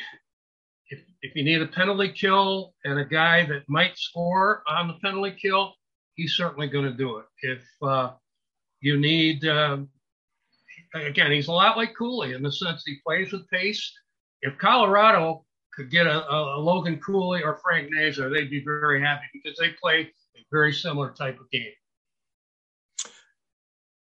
if, 0.89 0.99
if 1.21 1.35
you 1.35 1.43
need 1.43 1.61
a 1.61 1.67
penalty 1.67 2.09
kill 2.09 2.73
and 2.85 2.99
a 2.99 3.05
guy 3.05 3.45
that 3.45 3.67
might 3.67 3.97
score 3.97 4.63
on 4.67 4.87
the 4.87 4.93
penalty 5.03 5.35
kill, 5.41 5.73
he's 6.15 6.35
certainly 6.35 6.67
going 6.67 6.85
to 6.85 6.93
do 6.93 7.17
it. 7.17 7.25
If 7.41 7.63
uh, 7.81 8.11
you 8.79 8.97
need, 8.97 9.45
uh, 9.45 9.79
again, 11.05 11.31
he's 11.31 11.47
a 11.47 11.51
lot 11.51 11.77
like 11.77 11.95
Cooley 11.95 12.33
in 12.33 12.43
the 12.43 12.51
sense 12.51 12.83
he 12.85 12.97
plays 13.05 13.31
with 13.31 13.49
pace. 13.49 13.91
If 14.41 14.57
Colorado 14.57 15.45
could 15.73 15.91
get 15.91 16.07
a, 16.07 16.29
a, 16.31 16.59
Logan 16.59 16.99
Cooley 16.99 17.43
or 17.43 17.59
Frank 17.63 17.89
Nazar, 17.91 18.29
they'd 18.29 18.49
be 18.49 18.63
very 18.63 19.01
happy 19.01 19.25
because 19.33 19.57
they 19.57 19.69
play 19.81 20.11
a 20.35 20.45
very 20.51 20.73
similar 20.73 21.11
type 21.11 21.39
of 21.39 21.49
game. 21.51 21.71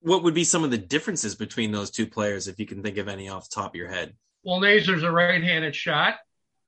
What 0.02 0.24
would 0.24 0.34
be 0.34 0.44
some 0.44 0.64
of 0.64 0.72
the 0.72 0.78
differences 0.78 1.36
between 1.36 1.72
those 1.72 1.90
two 1.90 2.06
players, 2.06 2.48
if 2.48 2.60
you 2.60 2.66
can 2.66 2.84
think 2.84 2.98
of 2.98 3.08
any 3.08 3.28
off 3.28 3.50
the 3.50 3.56
top 3.56 3.72
of 3.72 3.76
your 3.76 3.90
head? 3.90 4.16
Well, 4.44 4.60
Nazar's 4.60 5.04
a 5.04 5.12
right-handed 5.12 5.76
shot. 5.76 6.16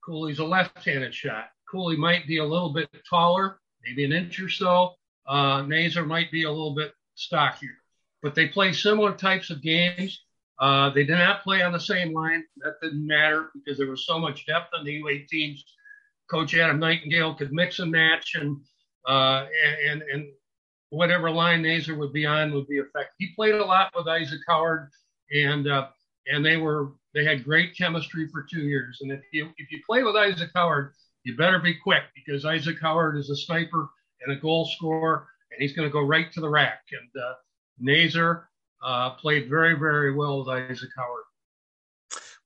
Cooley's 0.04 0.40
a 0.40 0.46
left-handed 0.46 1.14
shot. 1.14 1.50
Cooley 1.70 1.98
might 1.98 2.26
be 2.28 2.38
a 2.38 2.46
little 2.46 2.74
bit 2.74 2.90
taller, 3.10 3.60
maybe 3.84 4.06
an 4.06 4.12
inch 4.12 4.40
or 4.40 4.50
so. 4.50 4.94
Uh, 5.28 5.62
Nazar 5.62 6.06
might 6.06 6.32
be 6.32 6.44
a 6.44 6.50
little 6.50 6.74
bit 6.74 6.94
stockier, 7.16 7.78
but 8.28 8.36
they 8.36 8.50
play 8.50 8.74
similar 8.74 9.14
types 9.14 9.50
of 9.52 9.62
games. 9.62 10.22
Uh, 10.60 10.90
they 10.90 11.06
did 11.06 11.18
not 11.18 11.44
play 11.44 11.62
on 11.62 11.72
the 11.72 11.80
same 11.80 12.12
line. 12.12 12.44
That 12.58 12.74
didn't 12.82 13.08
matter 13.08 13.52
because 13.54 13.78
there 13.78 13.90
was 13.90 14.06
so 14.06 14.20
much 14.20 14.46
depth 14.46 14.74
on 14.78 14.84
the 14.84 15.02
U18s. 15.02 15.62
Coach 16.30 16.54
Adam 16.54 16.78
Nightingale 16.78 17.36
could 17.36 17.54
mix 17.54 17.80
and 17.80 17.90
match, 17.90 18.36
and 18.36 18.58
uh, 19.08 19.46
and 19.90 20.02
and 20.12 20.26
whatever 20.90 21.32
line 21.32 21.62
Nazar 21.62 21.96
would 21.96 22.12
be 22.12 22.26
on 22.26 22.54
would 22.54 22.68
be 22.68 22.80
effective. 22.80 23.14
He 23.18 23.34
played 23.34 23.56
a 23.56 23.64
lot 23.64 23.94
with 23.96 24.10
Isaac 24.10 24.42
Howard, 24.46 24.90
and 25.34 25.66
uh, 25.66 25.88
and 26.26 26.46
they 26.46 26.58
were 26.58 26.96
they 27.14 27.24
had 27.24 27.46
great 27.46 27.78
chemistry 27.78 28.28
for 28.30 28.46
two 28.52 28.64
years. 28.64 28.98
And 29.00 29.10
if 29.10 29.22
you 29.32 29.52
if 29.56 29.72
you 29.72 29.80
play 29.90 30.04
with 30.04 30.18
Isaac 30.18 30.50
Howard, 30.54 30.92
you 31.24 31.38
better 31.38 31.60
be 31.60 31.76
quick 31.76 32.04
because 32.14 32.44
Isaac 32.44 32.76
Howard 32.82 33.18
is 33.18 33.30
a 33.30 33.38
sniper 33.38 33.88
and 34.22 34.38
a 34.38 34.42
goal 34.42 34.66
scorer, 34.66 35.28
and 35.54 35.62
he's 35.62 35.72
going 35.72 35.88
to 35.88 35.94
go 35.94 36.02
right 36.02 36.30
to 36.34 36.42
the 36.42 36.50
rack. 36.50 36.82
And 36.92 37.24
uh, 37.24 37.36
Nazar 37.80 38.50
uh, 38.84 39.12
played 39.12 39.50
very, 39.50 39.78
very 39.78 40.14
well 40.14 40.40
with 40.40 40.50
Isaac 40.50 40.90
Howard. 40.98 41.24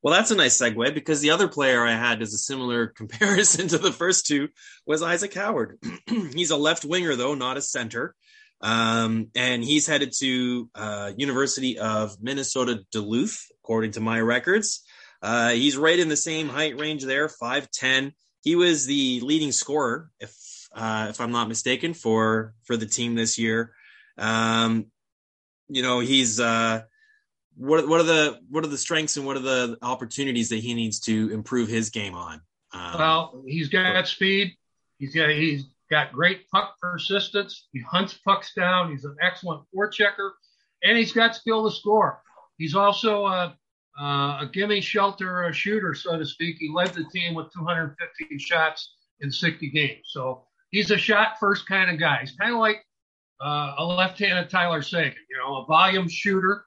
Well, 0.01 0.13
that's 0.15 0.31
a 0.31 0.35
nice 0.35 0.59
segue 0.59 0.95
because 0.95 1.21
the 1.21 1.29
other 1.29 1.47
player 1.47 1.85
I 1.85 1.91
had 1.91 2.21
as 2.21 2.33
a 2.33 2.37
similar 2.37 2.87
comparison 2.95 3.67
to 3.69 3.77
the 3.77 3.91
first 3.91 4.25
two 4.25 4.49
was 4.85 5.03
Isaac 5.03 5.33
Howard. 5.33 5.77
he's 6.07 6.51
a 6.51 6.57
left 6.57 6.85
winger, 6.85 7.15
though, 7.15 7.35
not 7.35 7.57
a 7.57 7.61
center. 7.61 8.15
Um, 8.61 9.29
and 9.35 9.63
he's 9.63 9.87
headed 9.87 10.13
to 10.19 10.69
uh, 10.75 11.11
University 11.17 11.79
of 11.79 12.21
Minnesota 12.21 12.81
Duluth, 12.91 13.47
according 13.63 13.91
to 13.91 14.01
my 14.01 14.19
records. 14.19 14.83
Uh, 15.21 15.49
he's 15.49 15.77
right 15.77 15.99
in 15.99 16.09
the 16.09 16.17
same 16.17 16.49
height 16.49 16.79
range 16.79 17.03
there, 17.03 17.27
5'10. 17.27 18.13
He 18.41 18.55
was 18.55 18.85
the 18.85 19.19
leading 19.21 19.51
scorer, 19.51 20.09
if 20.19 20.35
uh, 20.73 21.07
if 21.09 21.19
I'm 21.21 21.31
not 21.31 21.47
mistaken, 21.47 21.93
for 21.93 22.53
for 22.63 22.75
the 22.75 22.87
team 22.87 23.13
this 23.13 23.37
year. 23.37 23.73
Um, 24.17 24.87
you 25.71 25.81
know, 25.81 25.99
he's 25.99 26.39
uh, 26.39 26.81
what 27.55 27.87
what 27.87 27.99
are 27.99 28.03
the 28.03 28.39
what 28.49 28.63
are 28.63 28.69
the 28.69 28.77
strengths 28.77 29.17
and 29.17 29.25
what 29.25 29.37
are 29.37 29.41
the 29.41 29.77
opportunities 29.81 30.49
that 30.49 30.57
he 30.57 30.73
needs 30.73 30.99
to 31.01 31.29
improve 31.31 31.69
his 31.69 31.89
game 31.89 32.15
on? 32.15 32.41
Um, 32.73 32.97
well, 32.97 33.43
he's 33.45 33.69
got 33.69 34.07
speed. 34.07 34.55
He's 34.97 35.15
got 35.15 35.29
he's 35.29 35.65
got 35.89 36.11
great 36.11 36.49
puck 36.49 36.75
persistence. 36.81 37.67
He 37.71 37.81
hunts 37.81 38.13
pucks 38.13 38.53
down. 38.53 38.91
He's 38.91 39.05
an 39.05 39.15
excellent 39.21 39.63
forechecker, 39.73 40.31
and 40.83 40.97
he's 40.97 41.11
got 41.11 41.35
skill 41.35 41.69
to 41.69 41.75
score. 41.75 42.21
He's 42.57 42.75
also 42.75 43.25
a, 43.25 43.55
a 43.99 44.49
gimme 44.51 44.81
shelter 44.81 45.43
a 45.43 45.53
shooter, 45.53 45.93
so 45.93 46.17
to 46.17 46.25
speak. 46.25 46.57
He 46.59 46.69
led 46.69 46.89
the 46.89 47.05
team 47.05 47.33
with 47.33 47.51
250 47.53 48.37
shots 48.37 48.95
in 49.19 49.31
60 49.31 49.69
games. 49.69 50.01
So 50.05 50.43
he's 50.69 50.91
a 50.91 50.97
shot 50.97 51.39
first 51.39 51.67
kind 51.67 51.89
of 51.91 51.99
guy. 51.99 52.19
He's 52.21 52.33
kind 52.33 52.53
of 52.53 52.59
like 52.59 52.85
uh, 53.43 53.75
a 53.77 53.83
left-handed 53.83 54.49
Tyler 54.49 54.81
Seguin, 54.81 55.13
you 55.29 55.37
know, 55.37 55.57
a 55.57 55.65
volume 55.65 56.07
shooter. 56.07 56.65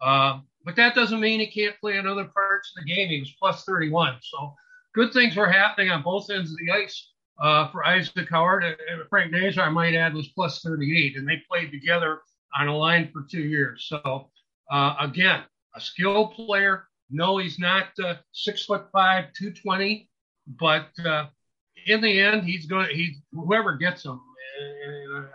Uh, 0.00 0.40
but 0.64 0.76
that 0.76 0.94
doesn't 0.94 1.20
mean 1.20 1.40
he 1.40 1.46
can't 1.46 1.78
play 1.80 1.96
in 1.96 2.06
other 2.06 2.24
parts 2.24 2.72
of 2.76 2.82
the 2.82 2.92
game. 2.92 3.08
He 3.08 3.20
was 3.20 3.34
plus 3.38 3.64
31. 3.64 4.16
So 4.20 4.54
good 4.94 5.12
things 5.12 5.36
were 5.36 5.50
happening 5.50 5.90
on 5.90 6.02
both 6.02 6.28
ends 6.30 6.50
of 6.50 6.58
the 6.58 6.72
ice 6.72 7.12
uh, 7.40 7.68
for 7.68 7.86
Isaac 7.86 8.28
Howard. 8.30 8.64
And 8.64 8.76
Frank 9.08 9.30
Nazar, 9.30 9.66
I 9.66 9.70
might 9.70 9.94
add, 9.94 10.14
was 10.14 10.28
plus 10.28 10.60
38, 10.62 11.16
and 11.16 11.28
they 11.28 11.42
played 11.48 11.70
together 11.70 12.20
on 12.58 12.68
a 12.68 12.76
line 12.76 13.10
for 13.12 13.24
two 13.30 13.42
years. 13.42 13.86
So 13.88 14.30
uh, 14.70 14.96
again, 15.00 15.42
a 15.74 15.80
skilled 15.80 16.34
player. 16.34 16.88
No, 17.08 17.38
he's 17.38 17.60
not 17.60 17.86
uh, 18.04 18.14
six 18.32 18.64
foot 18.64 18.86
five, 18.92 19.26
220, 19.38 20.10
but 20.58 20.88
in 21.86 22.00
the 22.00 22.20
end, 22.20 22.42
he's 22.44 22.66
going. 22.66 22.88
He 22.90 23.18
whoever 23.32 23.76
gets 23.76 24.04
him 24.04 24.20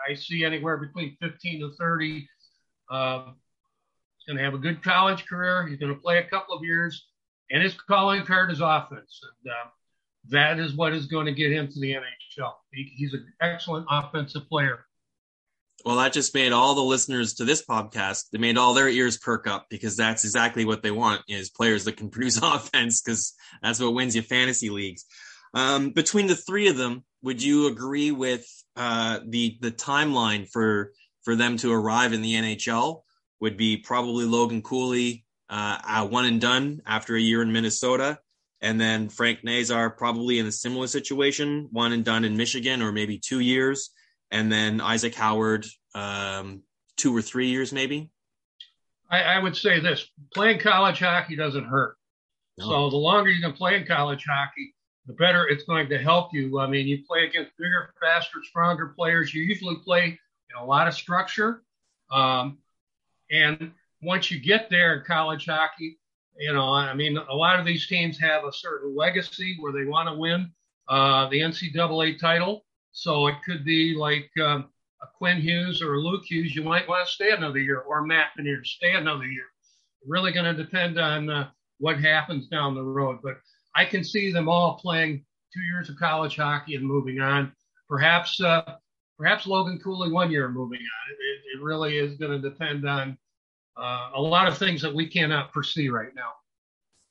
I 0.10 0.14
see 0.16 0.44
anywhere 0.44 0.78
between 0.78 1.18
15 1.22 1.60
to 1.62 1.72
30. 1.78 2.28
Uh, 2.90 3.24
he's 4.18 4.26
going 4.28 4.38
to 4.38 4.44
have 4.44 4.54
a 4.54 4.58
good 4.58 4.84
college 4.84 5.26
career. 5.26 5.68
He's 5.68 5.80
going 5.80 5.94
to 5.94 6.00
play 6.00 6.20
a 6.20 6.24
couple 6.24 6.56
of 6.56 6.64
years, 6.64 7.08
and 7.50 7.62
his 7.64 7.74
calling 7.74 8.26
card 8.26 8.52
is 8.52 8.62
offense. 8.62 9.22
And 9.44 9.52
uh, 9.52 9.70
that 10.30 10.60
is 10.60 10.76
what 10.76 10.94
is 10.94 11.06
going 11.06 11.26
to 11.26 11.34
get 11.34 11.52
him 11.52 11.68
to 11.68 11.80
the 11.80 11.94
NHL. 11.94 12.52
He, 12.72 12.92
he's 12.96 13.14
an 13.14 13.26
excellent 13.42 13.86
offensive 13.90 14.48
player. 14.48 14.86
Well, 15.86 15.96
that 15.98 16.14
just 16.14 16.36
made 16.36 16.52
all 16.52 16.76
the 16.76 16.82
listeners 16.82 17.34
to 17.36 17.46
this 17.46 17.66
podcast, 17.66 18.30
they 18.32 18.38
made 18.38 18.58
all 18.58 18.74
their 18.74 18.90
ears 18.90 19.18
perk 19.18 19.48
up 19.48 19.66
because 19.70 19.98
that's 19.98 20.24
exactly 20.24 20.64
what 20.64 20.84
they 20.84 20.92
want 20.92 21.22
is 21.28 21.50
players 21.50 21.86
that 21.86 21.98
can 21.98 22.10
produce 22.10 22.38
offense 22.44 23.02
because 23.02 23.34
that's 23.64 23.80
what 23.80 23.94
wins 23.94 24.16
you 24.16 24.22
fantasy 24.22 24.70
leagues. 24.70 25.06
Um, 25.54 25.92
between 25.92 26.28
the 26.28 26.36
three 26.36 26.70
of 26.70 26.78
them, 26.78 27.04
would 27.24 27.42
you 27.42 27.68
agree 27.68 28.12
with 28.12 28.46
uh, 28.76 29.20
the 29.26 29.58
the 29.62 29.72
timeline 29.72 30.50
for 30.50 30.94
for 31.24 31.36
them 31.36 31.58
to 31.58 31.72
arrive 31.72 32.14
in 32.14 32.22
the 32.22 32.34
NHL? 32.34 33.02
Would 33.42 33.58
be 33.58 33.78
probably 33.78 34.26
Logan 34.26 34.62
Cooley, 34.62 35.26
uh, 35.50 36.08
one 36.08 36.26
and 36.26 36.40
done 36.40 36.82
after 36.86 37.16
a 37.16 37.20
year 37.20 37.42
in 37.42 37.52
Minnesota, 37.52 38.20
and 38.62 38.80
then 38.80 39.10
Frank 39.10 39.44
Nazar 39.44 39.90
probably 39.90 40.40
in 40.40 40.46
a 40.46 40.52
similar 40.52 40.88
situation, 40.88 41.68
one 41.72 41.92
and 41.92 42.06
done 42.06 42.24
in 42.24 42.38
Michigan, 42.38 42.82
or 42.82 42.92
maybe 42.92 43.18
two 43.18 43.40
years, 43.40 43.90
and 44.30 44.52
then 44.52 44.80
Isaac 44.80 45.16
Howard, 45.16 45.66
um, 45.96 46.62
two 46.98 47.16
or 47.16 47.22
three 47.22 47.50
years 47.50 47.74
maybe. 47.74 48.10
I, 49.10 49.24
I 49.24 49.40
would 49.40 49.58
say 49.58 49.80
this: 49.80 50.08
playing 50.34 50.60
college 50.60 51.00
hockey 51.00 51.36
doesn't 51.36 51.66
hurt. 51.66 51.98
No. 52.58 52.66
So 52.66 52.90
the 52.92 52.98
longer 52.98 53.30
you 53.30 53.42
can 53.42 53.54
play 53.54 53.76
in 53.76 53.86
college 53.86 54.26
hockey, 54.30 54.76
the 55.06 55.14
better 55.14 55.48
it's 55.48 55.64
going 55.64 55.90
to 55.90 55.98
help 55.98 56.34
you. 56.34 56.60
I 56.60 56.68
mean, 56.68 56.88
you 56.88 57.04
play 57.06 57.26
against 57.26 57.58
bigger, 57.58 57.94
faster, 58.02 58.40
stronger 58.44 58.88
players. 58.88 59.34
You 59.34 59.44
usually 59.44 59.78
play 59.84 60.06
in 60.06 60.62
a 60.62 60.66
lot 60.66 60.88
of 60.88 60.94
structure. 60.94 61.64
Um, 62.12 62.60
and 63.32 63.72
once 64.02 64.30
you 64.30 64.40
get 64.40 64.70
there 64.70 64.96
in 64.96 65.06
college 65.06 65.46
hockey, 65.46 65.98
you 66.38 66.54
know, 66.54 66.74
I 66.74 66.94
mean, 66.94 67.18
a 67.18 67.36
lot 67.36 67.60
of 67.60 67.66
these 67.66 67.88
teams 67.88 68.20
have 68.20 68.46
a 68.46 68.54
certain 68.54 68.96
legacy 68.96 69.58
where 69.60 69.72
they 69.72 69.86
want 69.86 70.10
to 70.10 70.16
win 70.16 70.52
uh, 70.88 71.30
the 71.30 71.40
NCAA 71.40 72.20
title. 72.20 72.66
So 72.92 73.28
it 73.28 73.36
could 73.46 73.64
be 73.64 73.96
like 73.96 74.30
um, 74.44 74.70
a 75.02 75.08
Quinn 75.18 75.40
Hughes 75.40 75.82
or 75.82 75.96
a 75.96 76.00
Luke 76.00 76.26
Hughes. 76.26 76.56
You 76.56 76.64
might 76.64 76.88
want 76.88 77.06
to 77.06 77.12
stay 77.12 77.32
another 77.32 77.60
year, 77.60 77.80
or 77.80 78.06
Matt 78.06 78.30
Beniers, 78.38 78.68
stay 78.68 78.94
another 78.94 79.26
year. 79.26 79.46
Really 80.06 80.32
going 80.32 80.54
to 80.56 80.64
depend 80.64 81.00
on 81.00 81.30
uh, 81.30 81.50
what 81.80 82.00
happens 82.00 82.48
down 82.48 82.76
the 82.76 82.84
road. 82.84 83.20
But 83.24 83.38
I 83.76 83.86
can 83.86 84.04
see 84.04 84.32
them 84.32 84.50
all 84.50 84.76
playing 84.76 85.26
two 85.54 85.62
years 85.62 85.90
of 85.90 85.98
college 85.98 86.36
hockey 86.36 86.76
and 86.76 86.86
moving 86.86 87.20
on. 87.20 87.52
Perhaps, 87.88 88.42
uh, 88.42 88.76
perhaps 89.18 89.46
Logan 89.46 89.80
Cooley 89.80 90.12
one 90.12 90.32
year 90.32 90.50
moving 90.50 90.80
on. 90.80 91.12
It, 91.12 91.58
it 91.58 91.64
really 91.64 91.98
is 91.98 92.18
going 92.18 92.32
to 92.32 92.50
depend 92.50 92.88
on 92.88 93.18
uh, 93.78 94.12
a 94.16 94.22
lot 94.22 94.48
of 94.48 94.58
things 94.58 94.82
that 94.82 94.94
we 94.94 95.08
cannot 95.08 95.54
foresee 95.54 95.90
right 95.90 96.14
now. 96.16 96.32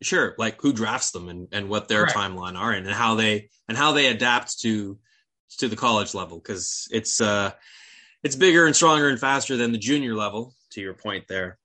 Sure, 0.03 0.35
like 0.39 0.61
who 0.61 0.73
drafts 0.73 1.11
them 1.11 1.29
and, 1.29 1.49
and 1.53 1.69
what 1.69 1.89
their 1.89 2.07
timeline 2.07 2.57
are 2.57 2.73
and 2.73 2.87
how 2.87 3.17
they 3.17 3.51
and 3.69 3.77
how 3.77 3.93
they 3.93 4.07
adapt 4.07 4.59
to 4.61 4.99
to 5.59 5.69
the 5.69 5.77
college 5.77 6.15
level 6.15 6.39
because 6.39 6.89
it's 6.91 7.21
uh 7.21 7.51
it's 8.23 8.35
bigger 8.35 8.65
and 8.65 8.75
stronger 8.75 9.11
and 9.11 9.21
faster 9.21 9.59
than 9.59 9.73
the 9.73 9.79
junior 9.79 10.15
level. 10.15 10.55
To 10.73 10.81
your 10.81 10.95
point 10.95 11.27
there. 11.29 11.59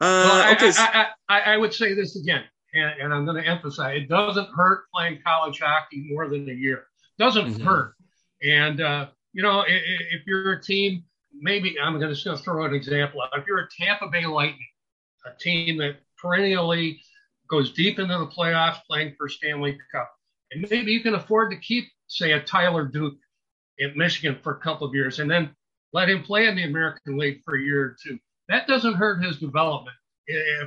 Uh, 0.00 0.28
well, 0.28 0.52
okay. 0.54 0.72
I, 0.76 1.06
I, 1.28 1.34
I, 1.34 1.40
I 1.54 1.56
would 1.56 1.72
say 1.72 1.94
this 1.94 2.16
again 2.16 2.42
and, 2.74 3.00
and 3.00 3.14
I'm 3.14 3.24
going 3.24 3.42
to 3.42 3.48
emphasize 3.48 4.02
it 4.02 4.08
doesn't 4.08 4.48
hurt 4.54 4.84
playing 4.94 5.20
college 5.24 5.60
hockey 5.60 6.08
more 6.10 6.28
than 6.28 6.48
a 6.48 6.52
year. 6.52 6.84
Doesn't 7.18 7.46
mm-hmm. 7.46 7.64
hurt. 7.64 7.94
And 8.42 8.80
uh, 8.80 9.06
you 9.32 9.42
know, 9.42 9.62
if, 9.62 9.82
if, 10.10 10.26
you're 10.26 10.52
a 10.52 10.62
team, 10.62 11.04
maybe 11.32 11.76
I'm 11.82 11.98
going 11.98 12.14
to 12.14 12.20
just 12.20 12.44
throw 12.44 12.64
an 12.64 12.74
example. 12.74 13.22
Out. 13.22 13.38
If 13.38 13.46
you're 13.46 13.60
a 13.60 13.68
Tampa 13.78 14.08
Bay 14.08 14.26
Lightning, 14.26 14.66
a 15.26 15.38
team 15.38 15.78
that 15.78 15.96
perennially 16.18 17.00
goes 17.48 17.72
deep 17.72 17.98
into 17.98 18.18
the 18.18 18.26
playoffs, 18.26 18.80
playing 18.88 19.14
for 19.16 19.28
Stanley 19.28 19.78
Cup, 19.92 20.10
and 20.50 20.66
maybe 20.70 20.92
you 20.92 21.00
can 21.00 21.14
afford 21.14 21.50
to 21.50 21.56
keep, 21.58 21.84
say, 22.08 22.32
a 22.32 22.42
Tyler 22.42 22.86
Duke 22.86 23.14
at 23.82 23.96
Michigan 23.96 24.38
for 24.42 24.54
a 24.54 24.60
couple 24.60 24.86
of 24.86 24.94
years, 24.94 25.18
and 25.18 25.30
then 25.30 25.54
let 25.92 26.08
him 26.08 26.22
play 26.22 26.46
in 26.46 26.56
the 26.56 26.64
American 26.64 27.18
League 27.18 27.40
for 27.44 27.56
a 27.56 27.60
year 27.60 27.84
or 27.84 27.96
two. 28.02 28.18
That 28.48 28.66
doesn't 28.66 28.94
hurt 28.94 29.22
his 29.22 29.38
development 29.38 29.96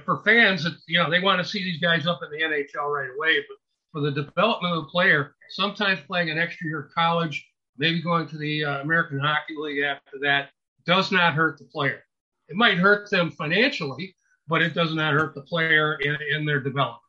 for 0.04 0.22
fans, 0.24 0.68
you 0.88 1.00
know, 1.00 1.10
they 1.10 1.20
want 1.22 1.42
to 1.42 1.48
see 1.48 1.64
these 1.64 1.80
guys 1.80 2.08
up 2.08 2.20
in 2.24 2.30
the 2.32 2.44
NHL 2.44 2.94
right 2.94 3.10
away. 3.16 3.44
But 3.48 3.58
for 3.92 4.02
the 4.02 4.12
development 4.12 4.76
of 4.76 4.84
the 4.84 4.90
player, 4.90 5.36
sometimes 5.50 6.00
playing 6.08 6.30
an 6.30 6.38
extra 6.38 6.68
year 6.68 6.82
of 6.82 6.94
college, 6.94 7.48
maybe 7.78 8.02
going 8.02 8.28
to 8.28 8.38
the 8.38 8.66
uh, 8.66 8.82
American 8.82 9.20
Hockey 9.20 9.56
League 9.58 9.84
after 9.84 10.18
that, 10.22 10.50
does 10.86 11.12
not 11.12 11.34
hurt 11.34 11.58
the 11.58 11.66
player. 11.66 12.04
It 12.48 12.56
might 12.56 12.78
hurt 12.78 13.10
them 13.10 13.32
financially, 13.32 14.16
but 14.48 14.62
it 14.62 14.74
does 14.74 14.94
not 14.94 15.14
hurt 15.14 15.34
the 15.34 15.42
player 15.42 15.96
in, 15.96 16.18
in 16.36 16.46
their 16.46 16.60
development. 16.60 17.02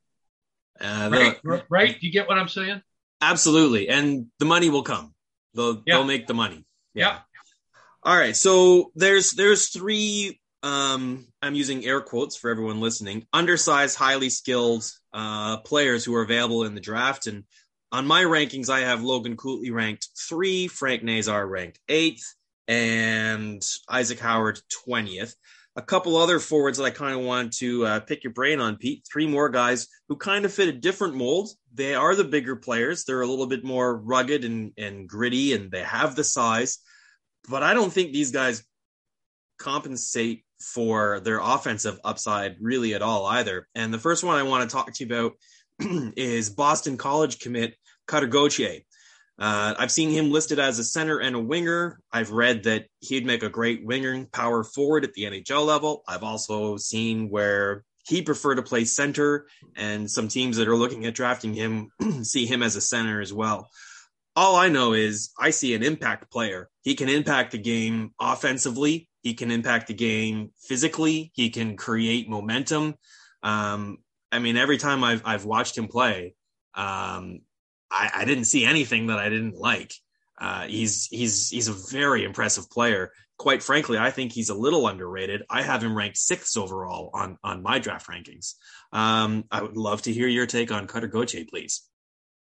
Uh, 0.81 1.09
right, 1.13 1.41
the, 1.43 1.65
right. 1.69 2.03
You 2.03 2.11
get 2.11 2.29
what 2.29 2.39
I'm 2.39 2.49
saying? 2.49 2.83
Absolutely, 3.21 3.89
and 3.89 4.27
the 4.39 4.45
money 4.45 4.69
will 4.69 4.83
come. 4.83 5.15
They'll 5.55 5.83
yeah. 5.87 5.97
they'll 5.97 6.05
make 6.05 6.27
the 6.27 6.35
money. 6.35 6.67
Yeah. 6.95 7.09
yeah. 7.09 7.19
All 8.03 8.17
right. 8.17 8.37
So 8.37 8.93
there's 8.95 9.33
there's 9.33 9.69
three. 9.69 10.39
Um, 10.67 11.29
I'm 11.41 11.55
using 11.55 11.85
air 11.87 12.01
quotes 12.01 12.35
for 12.35 12.51
everyone 12.51 12.81
listening. 12.81 13.25
Undersized, 13.33 13.97
highly 13.97 14.31
skilled 14.31 14.91
uh, 15.13 15.59
players 15.59 16.05
who 16.05 16.13
are 16.17 16.23
available 16.23 16.65
in 16.65 16.75
the 16.75 16.81
draft, 16.81 17.29
and 17.29 17.45
on 17.93 18.05
my 18.05 18.25
rankings, 18.25 18.69
I 18.69 18.81
have 18.81 19.05
Logan 19.05 19.37
Cooley 19.37 19.71
ranked 19.71 20.09
three, 20.29 20.67
Frank 20.67 21.05
Nazar 21.05 21.47
ranked 21.47 21.79
eighth, 21.89 22.35
and 22.67 23.65
Isaac 23.89 24.19
Howard 24.19 24.59
twentieth 24.85 25.37
a 25.77 25.83
couple 25.83 26.17
other 26.17 26.41
forwards 26.41 26.79
that 26.79 26.85
I 26.85 26.91
kind 26.91 27.15
of 27.15 27.25
want 27.25 27.53
to 27.59 27.87
uh, 27.87 28.01
pick 28.01 28.25
your 28.25 28.33
brain 28.33 28.61
on, 28.61 28.77
Pete. 28.77 29.07
Three 29.13 29.29
more 29.29 29.51
guys 29.51 29.87
who 30.09 30.17
kind 30.17 30.45
of 30.45 30.53
fit 30.53 30.69
a 30.69 30.73
different 30.73 31.15
mold. 31.15 31.51
They 31.75 31.95
are 31.95 32.15
the 32.15 32.25
bigger 32.25 32.57
players. 32.57 33.05
They're 33.05 33.21
a 33.21 33.27
little 33.27 33.47
bit 33.47 33.63
more 33.63 33.95
rugged 33.95 34.45
and, 34.45 34.73
and 34.79 35.07
gritty, 35.07 35.53
and 35.53 35.71
they 35.71 35.83
have 35.83 36.17
the 36.17 36.25
size. 36.25 36.79
But 37.49 37.63
I 37.63 37.75
don't 37.75 37.93
think 37.93 38.13
these 38.13 38.33
guys 38.33 38.65
compensate 39.59 40.46
for 40.61 41.21
their 41.21 41.39
offensive 41.41 41.99
upside 42.05 42.57
really 42.61 42.95
at 42.95 43.03
all 43.03 43.27
either. 43.27 43.69
And 43.75 43.93
the 43.93 43.99
first 43.99 44.25
one 44.25 44.37
I 44.37 44.43
want 44.43 44.69
to 44.69 44.75
talk 44.75 44.93
to 44.93 45.05
you 45.05 45.15
about 45.15 45.33
is 46.17 46.51
Boston 46.51 46.97
College 46.97 47.39
commit 47.39 47.77
Cutter 48.07 48.27
Gauthier. 48.27 48.81
Uh, 49.39 49.75
I've 49.79 49.93
seen 49.93 50.11
him 50.11 50.31
listed 50.31 50.59
as 50.59 50.79
a 50.79 50.85
center 50.85 51.19
and 51.19 51.37
a 51.37 51.41
winger. 51.41 52.01
I've 52.11 52.31
read 52.31 52.65
that 52.65 52.87
he'd 53.01 53.27
make 53.27 53.43
a 53.43 53.51
great 53.51 53.85
winger 53.85 54.27
power 54.33 54.65
forward 54.65 55.05
at 55.05 55.13
the 55.13 55.25
NHL 55.25 55.67
level. 55.67 56.03
I've 56.09 56.23
also 56.23 56.79
seen 56.79 57.29
where 57.29 57.85
he 58.07 58.23
prefer 58.23 58.55
to 58.55 58.63
play 58.63 58.85
center, 58.85 59.47
and 59.77 60.11
some 60.11 60.29
teams 60.29 60.57
that 60.57 60.69
are 60.69 60.77
looking 60.77 61.05
at 61.07 61.15
drafting 61.15 61.53
him 61.53 61.91
see 62.23 62.47
him 62.47 62.63
as 62.63 62.77
a 62.77 62.81
center 62.81 63.21
as 63.21 63.33
well. 63.33 63.69
All 64.37 64.57
I 64.57 64.69
know 64.69 64.93
is 64.93 65.31
I 65.39 65.51
see 65.51 65.75
an 65.75 65.83
impact 65.83 66.31
player. 66.31 66.69
He 66.83 66.95
can 66.95 67.09
impact 67.09 67.53
the 67.53 67.59
game 67.59 68.13
offensively. 68.21 69.09
He 69.27 69.35
can 69.35 69.51
impact 69.51 69.89
the 69.89 69.95
game 69.95 70.53
physically. 70.57 71.33
He 71.35 71.51
can 71.51 71.77
create 71.77 72.29
momentum. 72.29 72.95
Um, 73.43 73.99
I 74.31 74.39
mean, 74.39 74.57
every 74.57 74.79
time 74.79 75.03
I've 75.03 75.21
I've 75.25 75.45
watched 75.45 75.77
him 75.77 75.89
play, 75.89 76.37
um, 76.77 77.41
I, 77.91 78.09
I 78.19 78.25
didn't 78.25 78.45
see 78.45 78.65
anything 78.65 79.09
that 79.09 79.19
I 79.19 79.29
didn't 79.29 79.57
like. 79.57 79.93
Uh, 80.41 80.69
he's 80.69 81.07
he's 81.07 81.49
he's 81.49 81.67
a 81.67 81.73
very 81.73 82.23
impressive 82.23 82.71
player. 82.71 83.11
Quite 83.37 83.65
frankly, 83.65 83.99
I 83.99 84.13
think 84.13 84.31
he's 84.31 84.51
a 84.51 84.55
little 84.55 84.87
underrated. 84.87 85.43
I 85.51 85.63
have 85.63 85.83
him 85.83 85.97
ranked 85.97 86.19
sixth 86.19 86.57
overall 86.57 87.11
on 87.13 87.37
on 87.43 87.65
my 87.65 87.81
draft 87.81 88.07
rankings. 88.07 88.55
Um, 88.93 89.43
I 89.51 89.61
would 89.61 89.77
love 89.77 90.03
to 90.03 90.13
hear 90.13 90.29
your 90.29 90.47
take 90.47 90.71
on 90.71 90.87
Cutter 90.87 91.09
Gauthier, 91.09 91.47
please. 91.51 91.83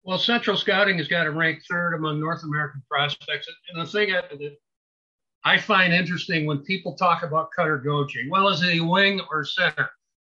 Well, 0.04 0.18
Central 0.18 0.56
Scouting 0.56 0.98
has 0.98 1.08
got 1.08 1.26
him 1.26 1.36
ranked 1.36 1.66
third 1.68 1.94
among 1.94 2.20
North 2.20 2.44
American 2.44 2.84
prospects. 2.88 3.48
And 3.74 3.82
the 3.82 3.90
thing 3.90 4.12
that 4.12 4.30
I 5.46 5.58
find 5.58 5.92
interesting 5.92 6.44
when 6.44 6.58
people 6.64 6.96
talk 6.96 7.22
about 7.22 7.52
Cutter 7.54 7.78
Gauthier, 7.78 8.24
well, 8.28 8.48
is 8.48 8.60
he 8.60 8.80
wing 8.80 9.20
or 9.30 9.44
center? 9.44 9.88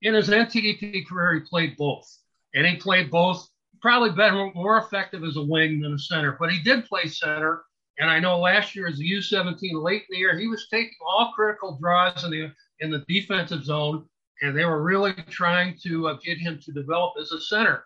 In 0.04 0.14
his 0.14 0.30
NTDP 0.30 1.08
career, 1.08 1.34
he 1.34 1.40
played 1.40 1.76
both, 1.78 2.08
and 2.54 2.64
he 2.64 2.76
played 2.76 3.10
both 3.10 3.50
probably 3.82 4.12
been 4.12 4.52
more 4.54 4.78
effective 4.78 5.24
as 5.24 5.36
a 5.36 5.42
wing 5.42 5.82
than 5.82 5.94
a 5.94 5.98
center, 5.98 6.38
but 6.40 6.52
he 6.52 6.62
did 6.62 6.86
play 6.86 7.08
center. 7.08 7.64
And 7.98 8.08
I 8.08 8.20
know 8.20 8.38
last 8.38 8.76
year 8.76 8.88
as 8.88 9.00
a 9.00 9.04
U17 9.04 9.82
late 9.82 10.04
in 10.04 10.08
the 10.12 10.18
year, 10.18 10.38
he 10.38 10.48
was 10.48 10.68
taking 10.70 10.94
all 11.02 11.34
critical 11.36 11.80
draws 11.82 12.24
in 12.24 12.30
the 12.30 12.52
in 12.80 12.92
the 12.92 13.04
defensive 13.10 13.64
zone, 13.64 14.06
and 14.44 14.56
they 14.56 14.64
were 14.64 14.84
really 14.84 15.14
trying 15.28 15.76
to 15.86 16.10
uh, 16.10 16.18
get 16.24 16.38
him 16.38 16.60
to 16.64 16.72
develop 16.72 17.16
as 17.20 17.32
a 17.32 17.42
center. 17.42 17.84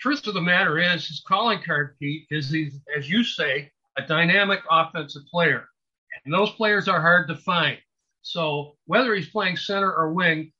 Truth 0.00 0.26
of 0.26 0.34
the 0.34 0.40
matter 0.40 0.78
is, 0.80 1.06
his 1.06 1.22
calling 1.24 1.62
card, 1.64 1.96
Pete, 2.00 2.26
is 2.30 2.50
he's, 2.50 2.80
as 2.96 3.08
you 3.08 3.22
say, 3.22 3.70
a 3.96 4.02
dynamic 4.02 4.60
offensive 4.70 5.22
player, 5.30 5.68
and 6.24 6.32
those 6.32 6.50
players 6.50 6.88
are 6.88 7.00
hard 7.00 7.28
to 7.28 7.36
find. 7.36 7.78
So 8.22 8.76
whether 8.86 9.14
he's 9.14 9.30
playing 9.30 9.56
center 9.56 9.92
or 9.92 10.12
wing, 10.12 10.52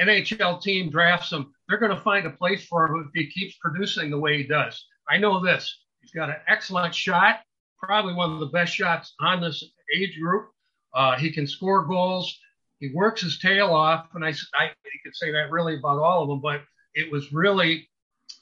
an 0.00 0.08
NHL 0.08 0.60
team 0.62 0.90
drafts 0.90 1.32
him 1.32 1.52
they're 1.70 1.78
going 1.78 1.96
to 1.96 2.02
find 2.02 2.26
a 2.26 2.30
place 2.30 2.66
for 2.66 2.86
him 2.86 3.06
if 3.06 3.10
he 3.14 3.30
keeps 3.30 3.56
producing 3.58 4.10
the 4.10 4.18
way 4.18 4.36
he 4.36 4.42
does. 4.42 4.86
I 5.08 5.18
know 5.18 5.42
this. 5.42 5.82
He's 6.00 6.10
got 6.10 6.28
an 6.28 6.36
excellent 6.48 6.94
shot, 6.94 7.40
probably 7.78 8.12
one 8.12 8.32
of 8.32 8.40
the 8.40 8.46
best 8.46 8.74
shots 8.74 9.14
on 9.20 9.40
this 9.40 9.64
age 9.96 10.18
group. 10.20 10.50
Uh, 10.92 11.16
he 11.16 11.30
can 11.30 11.46
score 11.46 11.84
goals. 11.84 12.36
He 12.80 12.90
works 12.92 13.22
his 13.22 13.38
tail 13.38 13.68
off, 13.68 14.08
and 14.14 14.24
I, 14.24 14.30
I 14.54 14.70
could 15.04 15.14
say 15.14 15.30
that 15.30 15.52
really 15.52 15.76
about 15.76 16.00
all 16.00 16.22
of 16.22 16.28
them, 16.28 16.40
but 16.40 16.62
it 16.94 17.10
was 17.12 17.32
really 17.32 17.88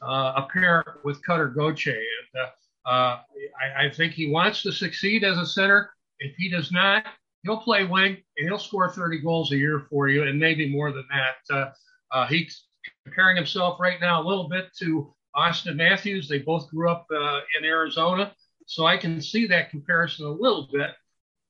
uh, 0.00 0.32
apparent 0.36 1.04
with 1.04 1.22
Cutter 1.22 1.48
Gauthier. 1.48 1.92
And 2.34 2.42
uh, 2.42 2.88
uh, 2.88 3.20
I, 3.60 3.86
I 3.86 3.90
think 3.90 4.14
he 4.14 4.30
wants 4.30 4.62
to 4.62 4.72
succeed 4.72 5.22
as 5.22 5.36
a 5.36 5.46
center. 5.46 5.90
If 6.20 6.34
he 6.36 6.50
does 6.50 6.72
not, 6.72 7.04
he'll 7.42 7.60
play 7.60 7.84
wing 7.84 8.16
and 8.36 8.48
he'll 8.48 8.58
score 8.58 8.90
30 8.90 9.20
goals 9.20 9.52
a 9.52 9.56
year 9.56 9.86
for 9.90 10.08
you, 10.08 10.24
and 10.24 10.38
maybe 10.38 10.68
more 10.68 10.92
than 10.92 11.06
that. 11.10 11.54
Uh, 11.54 11.70
uh, 12.10 12.26
he's 12.26 12.64
comparing 13.04 13.36
himself 13.36 13.78
right 13.80 14.00
now 14.00 14.22
a 14.22 14.26
little 14.26 14.48
bit 14.48 14.68
to 14.80 15.14
Auston 15.36 15.76
Matthews. 15.76 16.28
They 16.28 16.38
both 16.38 16.68
grew 16.70 16.90
up 16.90 17.06
uh, 17.14 17.40
in 17.58 17.64
Arizona, 17.64 18.32
so 18.66 18.86
I 18.86 18.96
can 18.96 19.20
see 19.20 19.46
that 19.46 19.70
comparison 19.70 20.26
a 20.26 20.30
little 20.30 20.68
bit. 20.72 20.90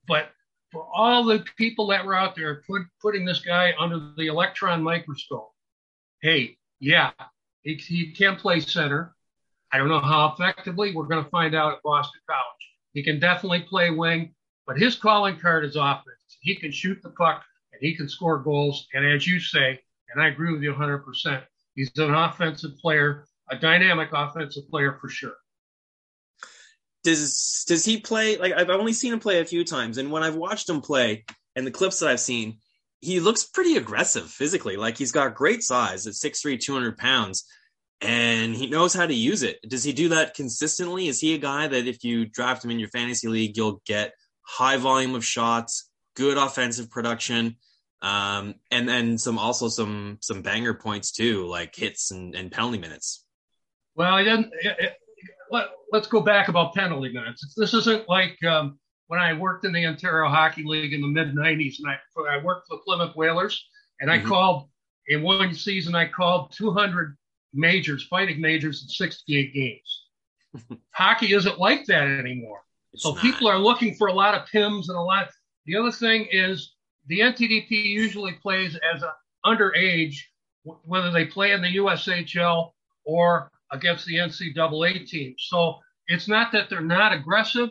But 0.07 0.29
for 0.71 0.87
all 0.93 1.23
the 1.23 1.43
people 1.57 1.87
that 1.87 2.05
were 2.05 2.15
out 2.15 2.35
there 2.35 2.63
put, 2.67 2.83
putting 3.01 3.25
this 3.25 3.39
guy 3.39 3.73
under 3.79 4.11
the 4.17 4.27
electron 4.27 4.83
microscope, 4.83 5.51
hey, 6.21 6.57
yeah, 6.79 7.11
he, 7.61 7.75
he 7.75 8.11
can 8.11 8.35
play 8.35 8.59
center. 8.59 9.15
I 9.71 9.77
don't 9.77 9.89
know 9.89 9.99
how 9.99 10.33
effectively. 10.33 10.95
We're 10.95 11.07
going 11.07 11.23
to 11.23 11.29
find 11.29 11.55
out 11.55 11.73
at 11.73 11.83
Boston 11.83 12.21
College. 12.29 12.43
He 12.93 13.03
can 13.03 13.19
definitely 13.19 13.61
play 13.61 13.91
wing, 13.91 14.33
but 14.69 14.77
his 14.77 14.95
calling 14.95 15.35
card 15.35 15.65
is 15.65 15.75
offense. 15.75 16.37
He 16.41 16.53
can 16.53 16.71
shoot 16.71 17.01
the 17.01 17.09
puck 17.09 17.43
and 17.73 17.81
he 17.81 17.95
can 17.95 18.07
score 18.07 18.37
goals. 18.37 18.87
And 18.93 19.03
as 19.03 19.25
you 19.25 19.39
say, 19.39 19.79
and 20.13 20.21
I 20.23 20.27
agree 20.27 20.53
with 20.53 20.61
you 20.61 20.71
100%. 20.71 21.41
He's 21.73 21.89
an 21.97 22.13
offensive 22.13 22.77
player, 22.77 23.25
a 23.49 23.57
dynamic 23.57 24.09
offensive 24.13 24.69
player 24.69 24.99
for 25.01 25.09
sure. 25.09 25.33
Does 27.03 27.63
does 27.67 27.83
he 27.83 27.99
play 27.99 28.37
like 28.37 28.53
I've 28.53 28.69
only 28.69 28.93
seen 28.93 29.13
him 29.13 29.19
play 29.19 29.39
a 29.39 29.45
few 29.45 29.63
times, 29.63 29.97
and 29.97 30.11
when 30.11 30.21
I've 30.21 30.35
watched 30.35 30.69
him 30.69 30.81
play 30.81 31.23
and 31.55 31.65
the 31.65 31.71
clips 31.71 31.99
that 31.99 32.09
I've 32.09 32.19
seen, 32.19 32.59
he 32.99 33.19
looks 33.21 33.45
pretty 33.45 33.77
aggressive 33.77 34.29
physically. 34.29 34.75
Like 34.75 34.97
he's 34.97 35.13
got 35.13 35.33
great 35.33 35.63
size 35.63 36.05
at 36.05 36.13
6'3", 36.13 36.59
200 36.59 36.97
pounds, 36.97 37.45
and 38.01 38.53
he 38.53 38.67
knows 38.67 38.93
how 38.93 39.07
to 39.07 39.13
use 39.13 39.41
it. 39.41 39.57
Does 39.67 39.83
he 39.83 39.93
do 39.93 40.09
that 40.09 40.35
consistently? 40.35 41.07
Is 41.07 41.21
he 41.21 41.33
a 41.33 41.39
guy 41.39 41.67
that 41.67 41.87
if 41.87 42.03
you 42.03 42.25
draft 42.25 42.65
him 42.65 42.71
in 42.71 42.79
your 42.79 42.89
fantasy 42.89 43.29
league, 43.29 43.55
you'll 43.55 43.81
get 43.85 44.13
high 44.49 44.77
volume 44.77 45.15
of 45.15 45.23
shots, 45.23 45.89
good 46.15 46.37
offensive 46.37 46.89
production? 46.89 47.55
um, 48.01 48.55
and 48.71 48.87
then 48.87 49.17
some 49.17 49.37
also 49.37 49.67
some 49.67 50.17
some 50.21 50.41
banger 50.41 50.73
points 50.73 51.11
too, 51.11 51.45
like 51.47 51.75
hits 51.75 52.11
and, 52.11 52.33
and 52.33 52.51
penalty 52.51 52.77
minutes. 52.77 53.25
Well, 53.95 54.17
it 54.17 54.27
it, 54.27 54.49
it, 54.63 54.93
let, 55.51 55.67
us 55.93 56.07
go 56.07 56.21
back 56.21 56.47
about 56.47 56.73
penalty 56.73 57.11
minutes. 57.11 57.53
This 57.57 57.73
isn't 57.73 58.07
like 58.07 58.41
um, 58.43 58.79
when 59.07 59.19
I 59.19 59.33
worked 59.33 59.65
in 59.65 59.73
the 59.73 59.85
Ontario 59.85 60.29
Hockey 60.29 60.63
League 60.63 60.93
in 60.93 61.01
the 61.01 61.07
mid 61.07 61.35
'90s, 61.35 61.75
and 61.79 61.89
I 61.89 62.35
I 62.35 62.43
worked 62.43 62.67
for 62.67 62.77
the 62.77 62.83
Plymouth 62.83 63.15
Whalers, 63.15 63.67
and 63.99 64.09
I 64.09 64.19
mm-hmm. 64.19 64.27
called 64.29 64.69
in 65.07 65.21
one 65.21 65.53
season 65.53 65.95
I 65.95 66.07
called 66.07 66.53
200 66.53 67.17
majors, 67.53 68.05
fighting 68.05 68.39
majors 68.39 68.83
in 68.83 68.89
68 68.89 69.53
games. 69.53 70.79
Hockey 70.91 71.33
isn't 71.33 71.59
like 71.59 71.85
that 71.87 72.07
anymore. 72.07 72.61
It's 72.93 73.03
so 73.03 73.13
not. 73.13 73.21
people 73.21 73.47
are 73.47 73.59
looking 73.59 73.95
for 73.95 74.07
a 74.07 74.13
lot 74.13 74.35
of 74.35 74.47
PIMs 74.47 74.89
and 74.89 74.97
a 74.97 75.01
lot. 75.01 75.29
The 75.65 75.75
other 75.75 75.91
thing 75.91 76.27
is 76.31 76.73
the 77.07 77.19
NTDP 77.19 77.69
usually 77.69 78.33
plays 78.33 78.77
as 78.93 79.03
an 79.03 79.09
underage, 79.45 80.17
whether 80.63 81.11
they 81.11 81.25
play 81.25 81.51
in 81.51 81.61
the 81.61 81.75
USHL 81.77 82.71
or 83.05 83.51
against 83.71 84.05
the 84.05 84.15
NCAA 84.15 85.07
team. 85.07 85.35
So 85.37 85.79
it's 86.07 86.27
not 86.27 86.51
that 86.51 86.69
they're 86.69 86.81
not 86.81 87.13
aggressive. 87.13 87.69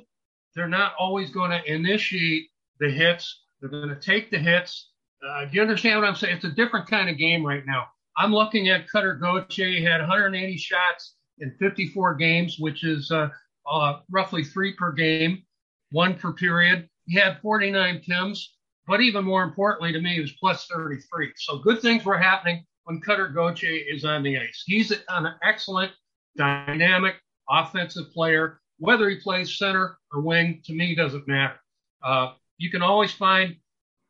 They're 0.54 0.68
not 0.68 0.94
always 0.98 1.30
going 1.30 1.50
to 1.50 1.72
initiate 1.72 2.48
the 2.80 2.90
hits. 2.90 3.42
They're 3.60 3.70
going 3.70 3.88
to 3.88 4.00
take 4.00 4.30
the 4.30 4.38
hits. 4.38 4.90
Uh, 5.26 5.44
do 5.44 5.56
you 5.56 5.62
understand 5.62 6.00
what 6.00 6.08
I'm 6.08 6.14
saying? 6.14 6.36
It's 6.36 6.44
a 6.44 6.50
different 6.50 6.88
kind 6.88 7.10
of 7.10 7.18
game 7.18 7.44
right 7.44 7.64
now. 7.66 7.86
I'm 8.16 8.32
looking 8.32 8.68
at 8.68 8.88
Cutter 8.88 9.14
Gauthier. 9.14 9.68
He 9.68 9.82
had 9.82 10.00
180 10.00 10.56
shots 10.56 11.14
in 11.38 11.54
54 11.58 12.14
games, 12.14 12.56
which 12.58 12.84
is 12.84 13.10
uh, 13.10 13.28
uh, 13.70 14.00
roughly 14.10 14.44
three 14.44 14.72
per 14.72 14.92
game, 14.92 15.42
one 15.90 16.14
per 16.14 16.32
period. 16.32 16.88
He 17.06 17.18
had 17.18 17.40
49 17.40 18.02
PIMs. 18.08 18.44
But 18.88 19.02
even 19.02 19.22
more 19.22 19.42
importantly 19.42 19.92
to 19.92 20.00
me, 20.00 20.14
he 20.14 20.20
was 20.20 20.32
plus 20.40 20.66
33. 20.66 21.32
So 21.36 21.58
good 21.58 21.82
things 21.82 22.06
were 22.06 22.16
happening 22.16 22.64
when 22.84 23.00
Cutter 23.02 23.28
Gauthier 23.28 23.84
is 23.86 24.06
on 24.06 24.22
the 24.22 24.38
ice. 24.38 24.64
He's 24.66 24.90
an 25.10 25.28
excellent, 25.42 25.92
dynamic 26.38 27.16
offensive 27.50 28.10
player. 28.14 28.60
Whether 28.78 29.10
he 29.10 29.16
plays 29.16 29.58
center 29.58 29.98
or 30.10 30.22
wing, 30.22 30.62
to 30.64 30.72
me, 30.72 30.94
doesn't 30.94 31.28
matter. 31.28 31.60
Uh, 32.02 32.32
you 32.56 32.70
can 32.70 32.80
always 32.80 33.12
find 33.12 33.56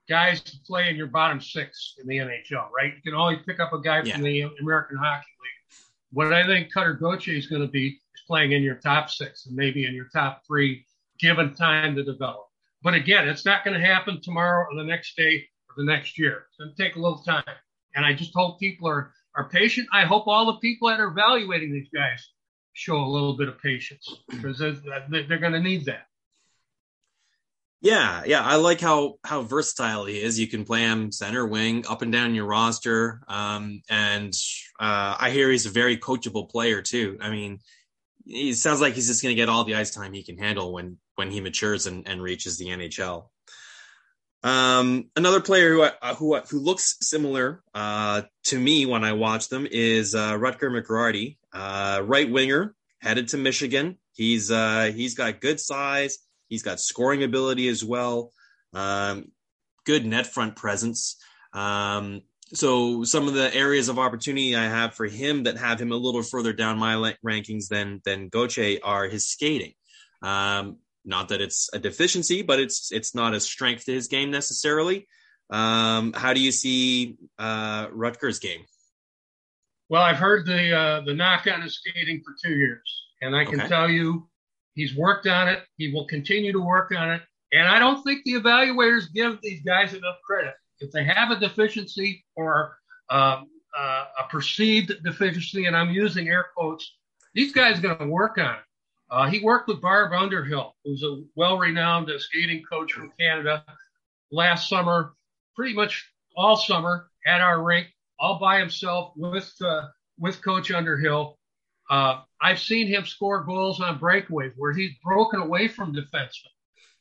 guys 0.08 0.40
to 0.42 0.56
play 0.64 0.88
in 0.88 0.96
your 0.96 1.08
bottom 1.08 1.40
six 1.40 1.94
in 2.00 2.06
the 2.06 2.18
NHL, 2.18 2.68
right? 2.70 2.94
You 2.94 3.02
can 3.02 3.14
always 3.14 3.38
pick 3.46 3.58
up 3.58 3.72
a 3.72 3.80
guy 3.80 4.02
yeah. 4.02 4.14
from 4.14 4.22
the 4.22 4.42
American 4.60 4.96
Hockey 4.96 5.26
League. 5.42 5.78
What 6.12 6.32
I 6.32 6.46
think 6.46 6.72
Cutter 6.72 6.94
Gauthier 6.94 7.34
is 7.34 7.48
going 7.48 7.62
to 7.62 7.68
be 7.68 7.98
playing 8.28 8.52
in 8.52 8.62
your 8.62 8.76
top 8.76 9.10
six 9.10 9.46
and 9.46 9.56
maybe 9.56 9.86
in 9.86 9.94
your 9.94 10.08
top 10.12 10.42
three, 10.46 10.84
given 11.18 11.54
time 11.54 11.96
to 11.96 12.04
develop. 12.04 12.46
But 12.82 12.94
again, 12.94 13.28
it's 13.28 13.44
not 13.44 13.64
going 13.64 13.78
to 13.78 13.84
happen 13.84 14.20
tomorrow 14.22 14.66
or 14.70 14.76
the 14.76 14.84
next 14.84 15.16
day 15.16 15.48
or 15.68 15.74
the 15.76 15.90
next 15.90 16.18
year. 16.18 16.44
It's 16.48 16.58
going 16.58 16.72
to 16.74 16.82
take 16.82 16.94
a 16.94 17.00
little 17.00 17.18
time. 17.18 17.42
And 17.96 18.06
I 18.06 18.12
just 18.12 18.32
hope 18.34 18.60
people 18.60 18.88
are, 18.88 19.12
are 19.34 19.48
patient. 19.48 19.88
I 19.92 20.04
hope 20.04 20.28
all 20.28 20.46
the 20.46 20.58
people 20.58 20.88
that 20.88 21.00
are 21.00 21.08
evaluating 21.08 21.72
these 21.72 21.88
guys 21.92 22.24
show 22.74 22.98
a 22.98 23.08
little 23.08 23.36
bit 23.36 23.48
of 23.48 23.60
patience 23.60 24.20
because 24.30 24.58
they're, 24.58 25.38
going 25.38 25.52
to 25.52 25.60
need 25.60 25.86
that. 25.86 26.06
Yeah, 27.80 28.22
yeah, 28.26 28.42
I 28.42 28.56
like 28.56 28.80
how 28.80 29.18
how 29.24 29.42
versatile 29.42 30.04
he 30.04 30.20
is. 30.20 30.38
You 30.38 30.48
can 30.48 30.64
play 30.64 30.80
him 30.80 31.12
center, 31.12 31.46
wing, 31.46 31.84
up 31.88 32.02
and 32.02 32.10
down 32.10 32.34
your 32.34 32.46
roster, 32.46 33.22
um, 33.28 33.82
and 33.88 34.34
uh, 34.80 35.14
I 35.16 35.30
hear 35.30 35.48
he's 35.48 35.66
a 35.66 35.70
very 35.70 35.96
coachable 35.96 36.50
player 36.50 36.82
too. 36.82 37.18
I 37.20 37.30
mean, 37.30 37.60
he 38.28 38.52
sounds 38.52 38.80
like 38.80 38.94
he's 38.94 39.08
just 39.08 39.22
going 39.22 39.34
to 39.34 39.40
get 39.40 39.48
all 39.48 39.64
the 39.64 39.74
ice 39.74 39.90
time 39.90 40.12
he 40.12 40.22
can 40.22 40.38
handle 40.38 40.72
when 40.72 40.98
when 41.16 41.30
he 41.30 41.40
matures 41.40 41.86
and, 41.86 42.06
and 42.06 42.22
reaches 42.22 42.58
the 42.58 42.66
NHL. 42.66 43.28
Um, 44.44 45.10
another 45.16 45.40
player 45.40 45.72
who 45.72 45.82
uh, 45.82 46.14
who 46.14 46.36
who 46.36 46.60
looks 46.60 46.96
similar 47.00 47.62
uh, 47.74 48.22
to 48.44 48.58
me 48.58 48.86
when 48.86 49.02
I 49.02 49.12
watch 49.14 49.48
them 49.48 49.66
is 49.68 50.14
uh, 50.14 50.34
Rutger 50.34 50.70
McGroarty, 50.70 51.38
uh, 51.52 52.02
right 52.04 52.30
winger, 52.30 52.74
headed 53.00 53.28
to 53.28 53.36
Michigan. 53.36 53.98
He's 54.12 54.50
uh, 54.50 54.92
he's 54.94 55.14
got 55.14 55.40
good 55.40 55.58
size 55.58 56.18
He's 56.48 56.62
got 56.62 56.80
scoring 56.80 57.22
ability 57.22 57.68
as 57.68 57.84
well, 57.84 58.32
um, 58.72 59.30
good 59.84 60.06
net 60.06 60.26
front 60.26 60.56
presence. 60.56 61.16
Um, 61.52 62.22
so 62.52 63.04
some 63.04 63.28
of 63.28 63.34
the 63.34 63.54
areas 63.54 63.88
of 63.88 63.98
opportunity 63.98 64.56
I 64.56 64.64
have 64.64 64.94
for 64.94 65.06
him 65.06 65.44
that 65.44 65.56
have 65.56 65.80
him 65.80 65.92
a 65.92 65.96
little 65.96 66.22
further 66.22 66.52
down 66.52 66.78
my 66.78 67.14
rankings 67.24 67.68
than 67.68 68.00
than 68.04 68.28
Gauthier 68.28 68.78
are 68.82 69.06
his 69.06 69.26
skating. 69.26 69.74
Um, 70.22 70.78
not 71.04 71.28
that 71.28 71.40
it's 71.40 71.70
a 71.72 71.78
deficiency, 71.78 72.42
but 72.42 72.60
it's 72.60 72.92
it's 72.92 73.14
not 73.14 73.34
a 73.34 73.40
strength 73.40 73.84
to 73.86 73.92
his 73.92 74.08
game 74.08 74.30
necessarily. 74.30 75.06
Um, 75.50 76.12
how 76.12 76.34
do 76.34 76.40
you 76.40 76.52
see 76.52 77.16
uh, 77.38 77.88
Rutger's 77.88 78.38
game? 78.38 78.64
Well, 79.88 80.02
I've 80.02 80.18
heard 80.18 80.46
the 80.46 80.76
uh, 80.76 81.00
the 81.02 81.14
knock 81.14 81.46
on 81.46 81.62
his 81.62 81.76
skating 81.76 82.22
for 82.24 82.34
two 82.44 82.54
years, 82.54 83.04
and 83.22 83.34
I 83.34 83.44
can 83.44 83.60
okay. 83.60 83.68
tell 83.68 83.88
you 83.88 84.28
He's 84.78 84.94
worked 84.94 85.26
on 85.26 85.48
it. 85.48 85.64
He 85.76 85.92
will 85.92 86.06
continue 86.06 86.52
to 86.52 86.60
work 86.60 86.92
on 86.96 87.10
it. 87.10 87.20
And 87.52 87.66
I 87.66 87.80
don't 87.80 88.00
think 88.04 88.22
the 88.24 88.34
evaluators 88.34 89.12
give 89.12 89.40
these 89.42 89.60
guys 89.64 89.92
enough 89.92 90.14
credit. 90.24 90.54
If 90.80 90.90
they 90.92 91.04
have 91.04 91.30
a 91.30 91.40
deficiency 91.40 92.24
or 92.36 92.76
um, 93.10 93.48
uh, 93.76 94.04
a 94.20 94.28
perceived 94.30 94.92
deficiency, 95.02 95.66
and 95.66 95.76
I'm 95.76 95.90
using 95.90 96.28
air 96.28 96.46
quotes, 96.56 96.96
these 97.34 97.52
guys 97.52 97.78
are 97.78 97.82
going 97.82 97.98
to 97.98 98.06
work 98.06 98.38
on 98.38 98.54
it. 98.54 98.60
Uh, 99.10 99.28
he 99.28 99.40
worked 99.40 99.68
with 99.68 99.80
Barb 99.80 100.12
Underhill, 100.12 100.74
who's 100.84 101.02
a 101.02 101.22
well-renowned 101.34 102.10
skating 102.18 102.62
coach 102.70 102.92
from 102.92 103.12
Canada, 103.18 103.64
last 104.30 104.68
summer, 104.68 105.14
pretty 105.56 105.74
much 105.74 106.10
all 106.36 106.56
summer 106.56 107.08
at 107.26 107.40
our 107.40 107.62
rink, 107.62 107.88
all 108.18 108.38
by 108.38 108.58
himself 108.58 109.12
with 109.16 109.52
uh, 109.62 109.86
with 110.18 110.42
Coach 110.42 110.70
Underhill. 110.70 111.38
Uh, 111.90 112.20
I've 112.40 112.58
seen 112.58 112.86
him 112.86 113.06
score 113.06 113.44
goals 113.44 113.80
on 113.80 113.98
breakaways 113.98 114.52
where 114.56 114.72
he's 114.72 114.92
broken 115.02 115.40
away 115.40 115.68
from 115.68 115.94
defensemen. 115.94 116.52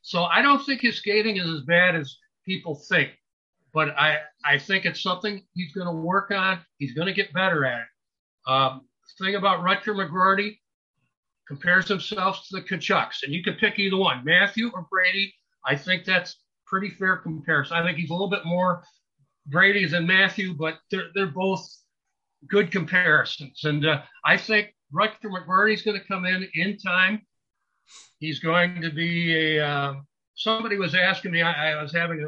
So 0.02 0.24
I 0.24 0.42
don't 0.42 0.66
think 0.66 0.82
his 0.82 0.98
skating 0.98 1.38
is 1.38 1.50
as 1.50 1.62
bad 1.62 1.96
as 1.96 2.18
people 2.46 2.76
think, 2.76 3.12
but 3.78 3.90
I, 3.90 4.18
I 4.44 4.58
think 4.58 4.86
it's 4.86 5.04
something 5.04 5.44
he's 5.54 5.72
going 5.72 5.86
to 5.86 5.94
work 5.94 6.32
on. 6.32 6.60
He's 6.80 6.96
going 6.96 7.06
to 7.06 7.14
get 7.14 7.32
better 7.32 7.64
at 7.64 7.82
it. 7.82 8.52
Um, 8.52 8.82
thing 9.20 9.36
about 9.36 9.60
Rutger 9.60 9.94
McGroarty 9.94 10.58
compares 11.48 11.88
himself 11.88 12.44
to 12.50 12.56
the 12.56 12.64
Tkachuks, 12.64 13.22
and 13.22 13.32
you 13.32 13.44
can 13.44 13.54
pick 13.54 13.78
either 13.78 13.96
one, 13.96 14.26
Matthew 14.26 14.72
or 14.74 14.88
Brady. 14.90 15.32
I 15.64 15.76
think 15.76 16.06
that's 16.06 16.38
pretty 16.66 16.90
fair 16.90 17.18
comparison. 17.18 17.78
I 17.78 17.84
think 17.84 18.00
he's 18.00 18.10
a 18.10 18.14
little 18.14 18.32
bit 18.32 18.46
more 18.46 18.82
Brady 19.46 19.86
than 19.86 20.08
Matthew, 20.08 20.56
but 20.56 20.80
they're 20.90 21.10
they're 21.14 21.28
both 21.28 21.64
good 22.50 22.72
comparisons. 22.72 23.64
And 23.64 23.86
uh, 23.86 24.02
I 24.26 24.38
think 24.38 24.74
Rutger 24.92 25.26
McGroarty 25.26 25.76
is 25.76 25.84
going 25.84 26.02
to 26.02 26.08
come 26.08 26.26
in 26.26 26.50
in 26.56 26.80
time. 26.80 27.22
He's 28.18 28.40
going 28.40 28.82
to 28.82 28.90
be 28.90 29.60
a. 29.60 29.68
Uh, 29.68 29.94
somebody 30.34 30.78
was 30.78 30.96
asking 30.96 31.32
me. 31.34 31.44
I, 31.44 31.74
I 31.74 31.84
was 31.84 31.94
having 31.94 32.24
a, 32.24 32.28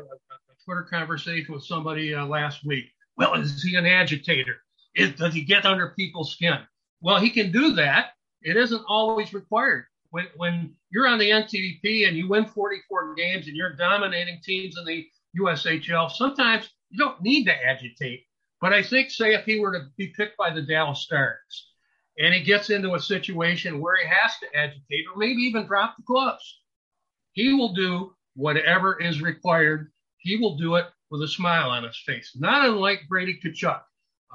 Twitter 0.70 0.84
conversation 0.84 1.52
with 1.52 1.64
somebody 1.64 2.14
uh, 2.14 2.24
last 2.28 2.64
week. 2.64 2.86
Well, 3.18 3.34
is 3.34 3.64
he 3.64 3.76
an 3.76 3.88
agitator? 3.88 4.58
Is, 4.96 5.14
does 5.14 5.34
he 5.34 5.44
get 5.44 5.66
under 5.66 5.96
people's 5.98 6.34
skin? 6.34 6.60
Well, 7.02 7.20
he 7.20 7.32
can 7.32 7.52
do 7.52 7.74
that. 7.74 8.12
It 8.44 8.56
isn't 8.56 8.84
always 8.88 9.34
required. 9.34 9.86
When, 10.12 10.28
when 10.36 10.76
you're 10.92 11.08
on 11.08 11.18
the 11.18 11.32
NTDP 11.32 12.08
and 12.08 12.16
you 12.16 12.30
win 12.30 12.46
44 12.46 13.16
games 13.16 13.48
and 13.48 13.56
you're 13.56 13.74
dominating 13.74 14.42
teams 14.44 14.78
in 14.78 14.86
the 14.86 15.08
USHL, 15.40 16.12
sometimes 16.12 16.70
you 16.92 17.00
don't 17.00 17.20
need 17.24 17.46
to 17.46 17.66
agitate. 17.66 18.26
But 18.62 18.72
I 18.72 18.84
think, 18.84 19.10
say, 19.10 19.34
if 19.34 19.46
he 19.46 19.60
were 19.60 19.72
to 19.72 19.88
be 19.98 20.14
picked 20.16 20.38
by 20.38 20.54
the 20.54 20.62
Dallas 20.62 21.00
Stars, 21.00 21.72
and 22.20 22.32
he 22.32 22.44
gets 22.44 22.70
into 22.70 22.94
a 22.94 23.00
situation 23.00 23.82
where 23.82 23.96
he 23.98 24.08
has 24.08 24.38
to 24.42 24.56
agitate 24.56 25.06
or 25.12 25.18
maybe 25.18 25.42
even 25.42 25.66
drop 25.66 25.96
the 25.98 26.04
gloves. 26.04 26.62
He 27.32 27.54
will 27.54 27.74
do 27.74 28.14
whatever 28.36 29.02
is 29.02 29.20
required. 29.20 29.92
He 30.20 30.38
will 30.38 30.58
do 30.58 30.76
it 30.76 30.86
with 31.10 31.22
a 31.22 31.28
smile 31.28 31.70
on 31.70 31.84
his 31.84 31.98
face, 32.06 32.36
not 32.36 32.68
unlike 32.68 33.02
Brady 33.10 33.40
Tkachuk. 33.44 33.82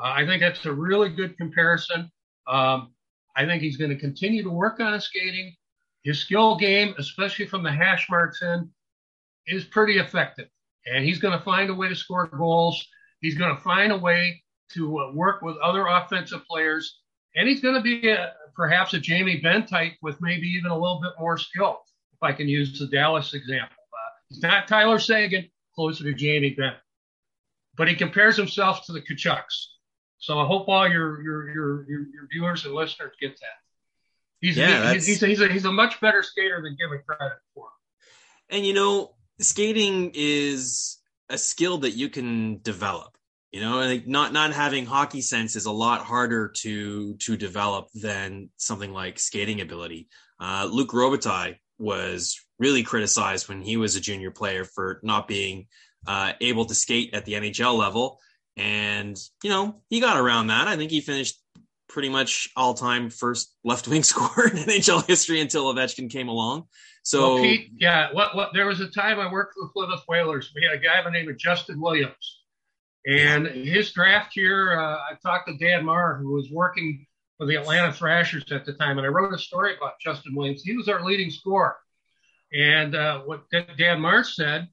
Uh, 0.01 0.03
I 0.03 0.27
think 0.27 0.42
that's 0.42 0.64
a 0.66 0.73
really 0.73 1.09
good 1.09 1.37
comparison. 1.37 2.11
Um, 2.47 2.92
I 3.37 3.47
think 3.47 3.62
he's 3.62 3.77
going 3.77 3.90
to 3.90 3.99
continue 3.99 4.42
to 4.42 4.51
work 4.51 4.81
on 4.81 4.92
his 4.92 5.05
skating. 5.05 5.55
His 6.03 6.18
skill 6.18 6.57
game, 6.57 6.94
especially 6.99 7.47
from 7.47 7.62
the 7.62 7.73
hash 7.73 8.09
marks 8.11 8.42
in, 8.42 8.70
is 9.47 9.64
pretty 9.64 9.99
effective. 9.99 10.49
And 10.87 11.05
he's 11.05 11.18
going 11.18 11.37
to 11.37 11.44
find 11.44 11.70
a 11.70 11.75
way 11.75 11.88
to 11.88 11.97
score 11.97 12.27
goals. 12.27 12.87
He's 13.20 13.37
going 13.37 13.55
to 13.55 13.62
find 13.62 13.92
a 13.92 13.97
way 13.97 14.42
to 14.73 14.99
uh, 14.99 15.12
work 15.12 15.42
with 15.42 15.57
other 15.59 15.87
offensive 15.87 16.44
players 16.47 16.99
and 17.37 17.49
he's 17.49 17.61
going 17.61 17.75
to 17.75 17.81
be 17.81 18.09
a, 18.09 18.33
perhaps 18.55 18.94
a 18.94 19.01
Jamie 19.01 19.40
Benn 19.40 19.66
type 19.66 19.92
with 20.03 20.20
maybe 20.20 20.47
even 20.47 20.70
a 20.70 20.79
little 20.79 21.01
bit 21.01 21.12
more 21.18 21.37
skill, 21.37 21.81
if 22.12 22.23
I 22.23 22.33
can 22.33 22.49
use 22.49 22.79
the 22.79 22.87
Dallas 22.87 23.35
example. 23.35 23.77
Uh, 23.77 24.11
he's 24.29 24.42
not 24.42 24.68
Tyler 24.68 24.99
Seguin, 24.99 25.49
closer 25.74 26.04
to 26.04 26.14
Jamie 26.14 26.54
Benn, 26.54 26.74
but 27.76 27.88
he 27.88 27.94
compares 27.94 28.37
himself 28.37 28.84
to 28.87 28.92
the 28.92 29.00
Tkachuks. 29.00 29.66
So 30.18 30.38
I 30.38 30.46
hope 30.46 30.68
all 30.68 30.88
your 30.88 31.22
your 31.22 31.50
your 31.50 31.90
your, 31.90 32.06
viewers 32.32 32.64
and 32.64 32.74
listeners 32.74 33.14
get 33.20 33.38
that. 33.40 33.58
He's, 34.40 34.56
yeah, 34.56 34.88
he, 34.88 34.94
he's, 34.94 35.06
he's, 35.06 35.22
a, 35.22 35.26
he's, 35.26 35.40
a, 35.40 35.48
he's 35.48 35.64
a 35.64 35.72
much 35.72 36.00
better 36.00 36.22
skater 36.22 36.60
than 36.62 36.76
given 36.76 37.02
credit 37.06 37.38
for. 37.54 37.68
And 38.50 38.64
you 38.64 38.74
know, 38.74 39.14
skating 39.40 40.12
is 40.14 40.98
a 41.28 41.38
skill 41.38 41.78
that 41.78 41.92
you 41.92 42.08
can 42.10 42.60
develop 42.62 43.14
you 43.54 43.60
know 43.60 43.78
like 43.78 44.06
not 44.06 44.32
not 44.32 44.52
having 44.52 44.84
hockey 44.84 45.20
sense 45.20 45.54
is 45.54 45.66
a 45.66 45.70
lot 45.70 46.00
harder 46.00 46.48
to 46.48 47.14
to 47.18 47.37
develop 47.37 47.87
than 47.94 48.50
something 48.56 48.92
like 48.92 49.18
skating 49.18 49.60
ability 49.60 50.08
uh, 50.40 50.68
luc 50.70 50.90
robitaille 50.90 51.54
was 51.78 52.43
really 52.59 52.83
criticized 52.83 53.49
when 53.49 53.62
he 53.62 53.77
was 53.77 53.97
a 53.97 54.01
junior 54.01 54.31
player 54.31 54.64
for 54.64 55.01
not 55.03 55.29
being 55.29 55.67
uh, 56.07 56.33
able 56.40 56.64
to 56.67 56.75
skate 56.75 57.14
at 57.14 57.25
the 57.25 57.35
nhl 57.35 57.77
level. 57.77 58.19
And 58.57 59.19
you 59.43 59.51
know 59.51 59.83
he 59.88 60.01
got 60.01 60.17
around 60.17 60.49
that. 60.49 60.69
I 60.69 60.77
think 60.77 60.90
he 60.90 61.01
finished 61.01 61.40
pretty 61.88 62.09
much 62.09 62.49
all-time 62.57 63.11
first 63.11 63.55
left-wing 63.64 64.03
scorer 64.05 64.49
in 64.49 64.57
nhl 64.57 65.05
history 65.07 65.40
until 65.40 65.73
ovechkin 65.73 66.11
came 66.11 66.29
along. 66.29 66.64
So 67.03 67.35
well, 67.35 67.43
Pete, 67.43 67.71
yeah 67.77 68.09
what, 68.12 68.35
what 68.35 68.51
there 68.55 68.67
was 68.67 68.81
a 68.81 68.88
time 68.88 69.21
i 69.21 69.31
worked 69.31 69.55
for 69.55 69.67
the 69.67 69.73
plymouth 69.73 70.05
whalers. 70.09 70.51
We 70.55 70.62
had 70.62 70.73
a 70.73 70.79
guy 70.79 71.03
by 71.03 71.11
the 71.11 71.19
name 71.19 71.29
of 71.29 71.37
justin 71.37 71.81
williams. 71.81 72.40
And 73.07 73.47
his 73.47 73.93
draft 73.93 74.35
year, 74.35 74.79
uh, 74.79 74.97
I 74.97 75.14
talked 75.23 75.49
to 75.49 75.57
Dan 75.59 75.85
Marr, 75.85 76.17
who 76.17 76.33
was 76.33 76.51
working 76.51 77.07
for 77.37 77.47
the 77.47 77.57
Atlanta 77.57 77.93
Thrashers 77.93 78.51
at 78.51 78.64
the 78.64 78.73
time, 78.73 78.99
and 78.99 79.07
I 79.07 79.11
wrote 79.11 79.35
a 79.35 79.38
story 79.38 79.77
about 79.77 80.01
Justin 80.01 80.35
Williams. 80.35 80.62
He 80.62 80.77
was 80.77 80.88
our 80.88 81.05
leading 81.05 81.31
scorer. 81.31 81.77
And 82.55 82.95
uh, 82.95 83.23
what 83.23 83.45
Dan 83.77 84.01
Marr 84.01 84.23
said, 84.23 84.69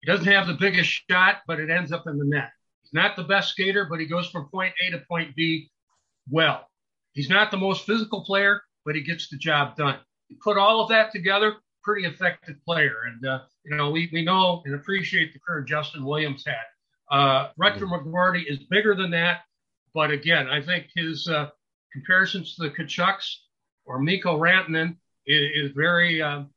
he 0.00 0.10
doesn't 0.10 0.26
have 0.26 0.46
the 0.46 0.54
biggest 0.54 1.02
shot, 1.10 1.42
but 1.46 1.60
it 1.60 1.70
ends 1.70 1.92
up 1.92 2.06
in 2.06 2.18
the 2.18 2.24
net. 2.24 2.50
He's 2.82 2.92
not 2.92 3.16
the 3.16 3.22
best 3.22 3.50
skater, 3.50 3.86
but 3.88 4.00
he 4.00 4.06
goes 4.06 4.28
from 4.28 4.48
point 4.48 4.72
A 4.86 4.90
to 4.92 4.98
point 5.08 5.36
B 5.36 5.70
well. 6.30 6.66
He's 7.12 7.28
not 7.28 7.50
the 7.50 7.58
most 7.58 7.84
physical 7.84 8.24
player, 8.24 8.62
but 8.84 8.96
he 8.96 9.02
gets 9.02 9.28
the 9.28 9.36
job 9.36 9.76
done. 9.76 9.98
You 10.28 10.36
put 10.42 10.56
all 10.56 10.80
of 10.80 10.88
that 10.88 11.12
together, 11.12 11.56
pretty 11.84 12.06
effective 12.06 12.56
player. 12.64 12.94
And, 13.06 13.26
uh, 13.26 13.40
you 13.64 13.76
know, 13.76 13.90
we, 13.90 14.08
we 14.12 14.24
know 14.24 14.62
and 14.64 14.74
appreciate 14.74 15.32
the 15.34 15.38
career 15.38 15.62
Justin 15.62 16.04
Williams 16.04 16.44
had. 16.46 16.56
Uh, 17.10 17.48
mm-hmm. 17.60 17.84
McGroarty 17.84 18.44
is 18.50 18.58
bigger 18.70 18.94
than 18.94 19.10
that. 19.10 19.40
But 19.92 20.10
again, 20.10 20.48
I 20.48 20.62
think 20.62 20.86
his 20.96 21.28
uh, 21.28 21.50
comparisons 21.92 22.56
to 22.56 22.62
the 22.62 22.70
Tkachuks 22.70 23.34
or 23.84 24.00
Mikko 24.00 24.38
Rantanen 24.38 24.96
is, 25.26 25.70
is 25.70 25.72
very, 25.74 26.22
um, 26.22 26.50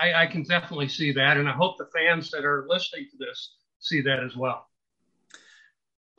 I, 0.00 0.22
I 0.22 0.26
can 0.26 0.42
definitely 0.42 0.88
see 0.88 1.12
that. 1.12 1.36
And 1.36 1.48
I 1.48 1.52
hope 1.52 1.78
the 1.78 1.88
fans 1.94 2.30
that 2.30 2.44
are 2.44 2.66
listening 2.68 3.06
to 3.10 3.16
this 3.18 3.56
see 3.78 4.02
that 4.02 4.20
as 4.22 4.36
well. 4.36 4.66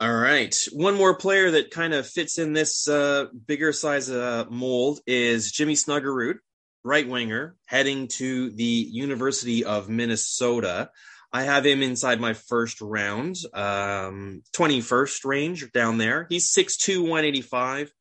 All 0.00 0.12
right. 0.12 0.56
One 0.72 0.96
more 0.96 1.14
player 1.14 1.52
that 1.52 1.70
kind 1.70 1.94
of 1.94 2.08
fits 2.08 2.38
in 2.38 2.52
this 2.52 2.88
uh, 2.88 3.26
bigger 3.46 3.72
size 3.72 4.10
uh, 4.10 4.46
mold 4.50 4.98
is 5.06 5.52
Jimmy 5.52 5.74
Snuggerud, 5.74 6.38
right 6.82 7.08
winger, 7.08 7.54
heading 7.66 8.08
to 8.08 8.50
the 8.50 8.64
University 8.64 9.64
of 9.64 9.88
Minnesota. 9.88 10.90
I 11.32 11.44
have 11.44 11.64
him 11.64 11.82
inside 11.82 12.20
my 12.20 12.34
first 12.34 12.80
round, 12.80 13.36
um, 13.54 14.42
21st 14.56 15.24
range 15.24 15.72
down 15.72 15.98
there. 15.98 16.26
He's 16.28 16.52
6'2, 16.52 17.02
185. 17.02 17.92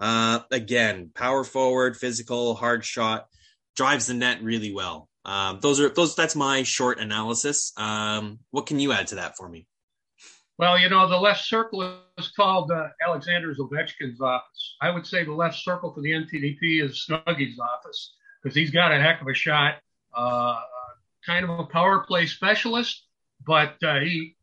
Uh, 0.00 0.40
again, 0.50 1.10
power 1.14 1.44
forward, 1.44 1.96
physical, 1.96 2.54
hard 2.54 2.84
shot, 2.84 3.26
drives 3.76 4.06
the 4.06 4.14
net 4.14 4.42
really 4.42 4.72
well. 4.72 5.08
Um, 5.24 5.58
those 5.60 5.80
are 5.80 5.88
those. 5.88 6.14
That's 6.14 6.36
my 6.36 6.62
short 6.64 6.98
analysis. 6.98 7.72
Um, 7.76 8.40
what 8.50 8.66
can 8.66 8.78
you 8.78 8.92
add 8.92 9.06
to 9.08 9.14
that 9.16 9.36
for 9.36 9.48
me? 9.48 9.66
Well, 10.58 10.78
you 10.78 10.88
know, 10.88 11.08
the 11.08 11.16
left 11.16 11.44
circle 11.44 11.98
is 12.16 12.28
called 12.28 12.70
uh, 12.70 12.88
Alexander 13.04 13.52
Ovechkin's 13.54 14.20
office. 14.20 14.76
I 14.80 14.90
would 14.90 15.06
say 15.06 15.24
the 15.24 15.32
left 15.32 15.56
circle 15.56 15.92
for 15.92 16.00
the 16.00 16.10
NTDP 16.10 16.84
is 16.84 17.06
Snuggy's 17.08 17.58
office 17.58 18.14
because 18.42 18.54
he's 18.54 18.70
got 18.70 18.92
a 18.92 19.00
heck 19.00 19.20
of 19.20 19.26
a 19.26 19.34
shot. 19.34 19.76
Uh, 20.14 20.60
kind 21.26 21.44
of 21.44 21.58
a 21.58 21.64
power 21.64 22.04
play 22.06 22.26
specialist, 22.26 23.04
but 23.44 23.74
uh, 23.82 23.98
he, 24.00 24.36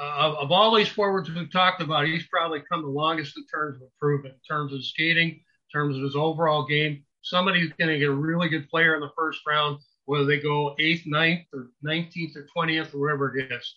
uh, 0.00 0.34
of 0.38 0.52
all 0.52 0.74
these 0.74 0.88
forwards 0.88 1.30
we've 1.30 1.52
talked 1.52 1.82
about, 1.82 2.06
he's 2.06 2.26
probably 2.28 2.62
come 2.70 2.82
the 2.82 2.88
longest 2.88 3.36
in 3.36 3.44
terms 3.46 3.76
of 3.76 3.82
improvement, 3.82 4.34
in 4.34 4.56
terms 4.56 4.72
of 4.72 4.84
skating, 4.84 5.30
in 5.30 5.40
terms 5.72 5.96
of 5.96 6.02
his 6.02 6.16
overall 6.16 6.66
game. 6.66 7.04
Somebody 7.22 7.60
who's 7.60 7.72
going 7.78 7.90
to 7.90 7.98
get 7.98 8.08
a 8.08 8.12
really 8.12 8.48
good 8.48 8.68
player 8.68 8.94
in 8.94 9.00
the 9.00 9.10
first 9.16 9.40
round, 9.46 9.78
whether 10.04 10.24
they 10.24 10.38
go 10.38 10.74
eighth, 10.78 11.02
ninth, 11.06 11.46
or 11.52 11.70
19th, 11.84 12.36
or 12.36 12.46
20th, 12.56 12.94
or 12.94 12.98
wherever 12.98 13.36
it 13.36 13.50
is 13.50 13.74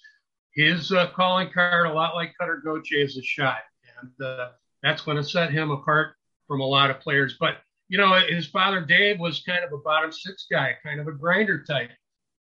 his 0.54 0.92
uh, 0.92 1.10
calling 1.12 1.50
card, 1.52 1.88
a 1.88 1.94
lot 1.94 2.16
like 2.16 2.34
Cutter 2.40 2.62
Gauthier, 2.64 3.04
is 3.04 3.18
a 3.18 3.24
shot, 3.24 3.60
and 4.02 4.26
uh, 4.26 4.50
that's 4.84 5.02
going 5.02 5.18
to 5.18 5.24
set 5.24 5.52
him 5.52 5.72
apart 5.72 6.16
from 6.48 6.62
a 6.62 6.66
lot 6.66 6.90
of 6.90 7.00
players. 7.00 7.38
But 7.40 7.58
you 7.88 7.98
know, 7.98 8.20
his 8.28 8.48
father 8.48 8.82
Dave 8.82 9.20
was 9.20 9.44
kind 9.44 9.64
of 9.64 9.72
a 9.74 9.78
bottom 9.78 10.12
six 10.12 10.46
guy, 10.50 10.76
kind 10.84 11.00
of 11.00 11.08
a 11.08 11.12
grinder 11.12 11.64
type. 11.64 11.90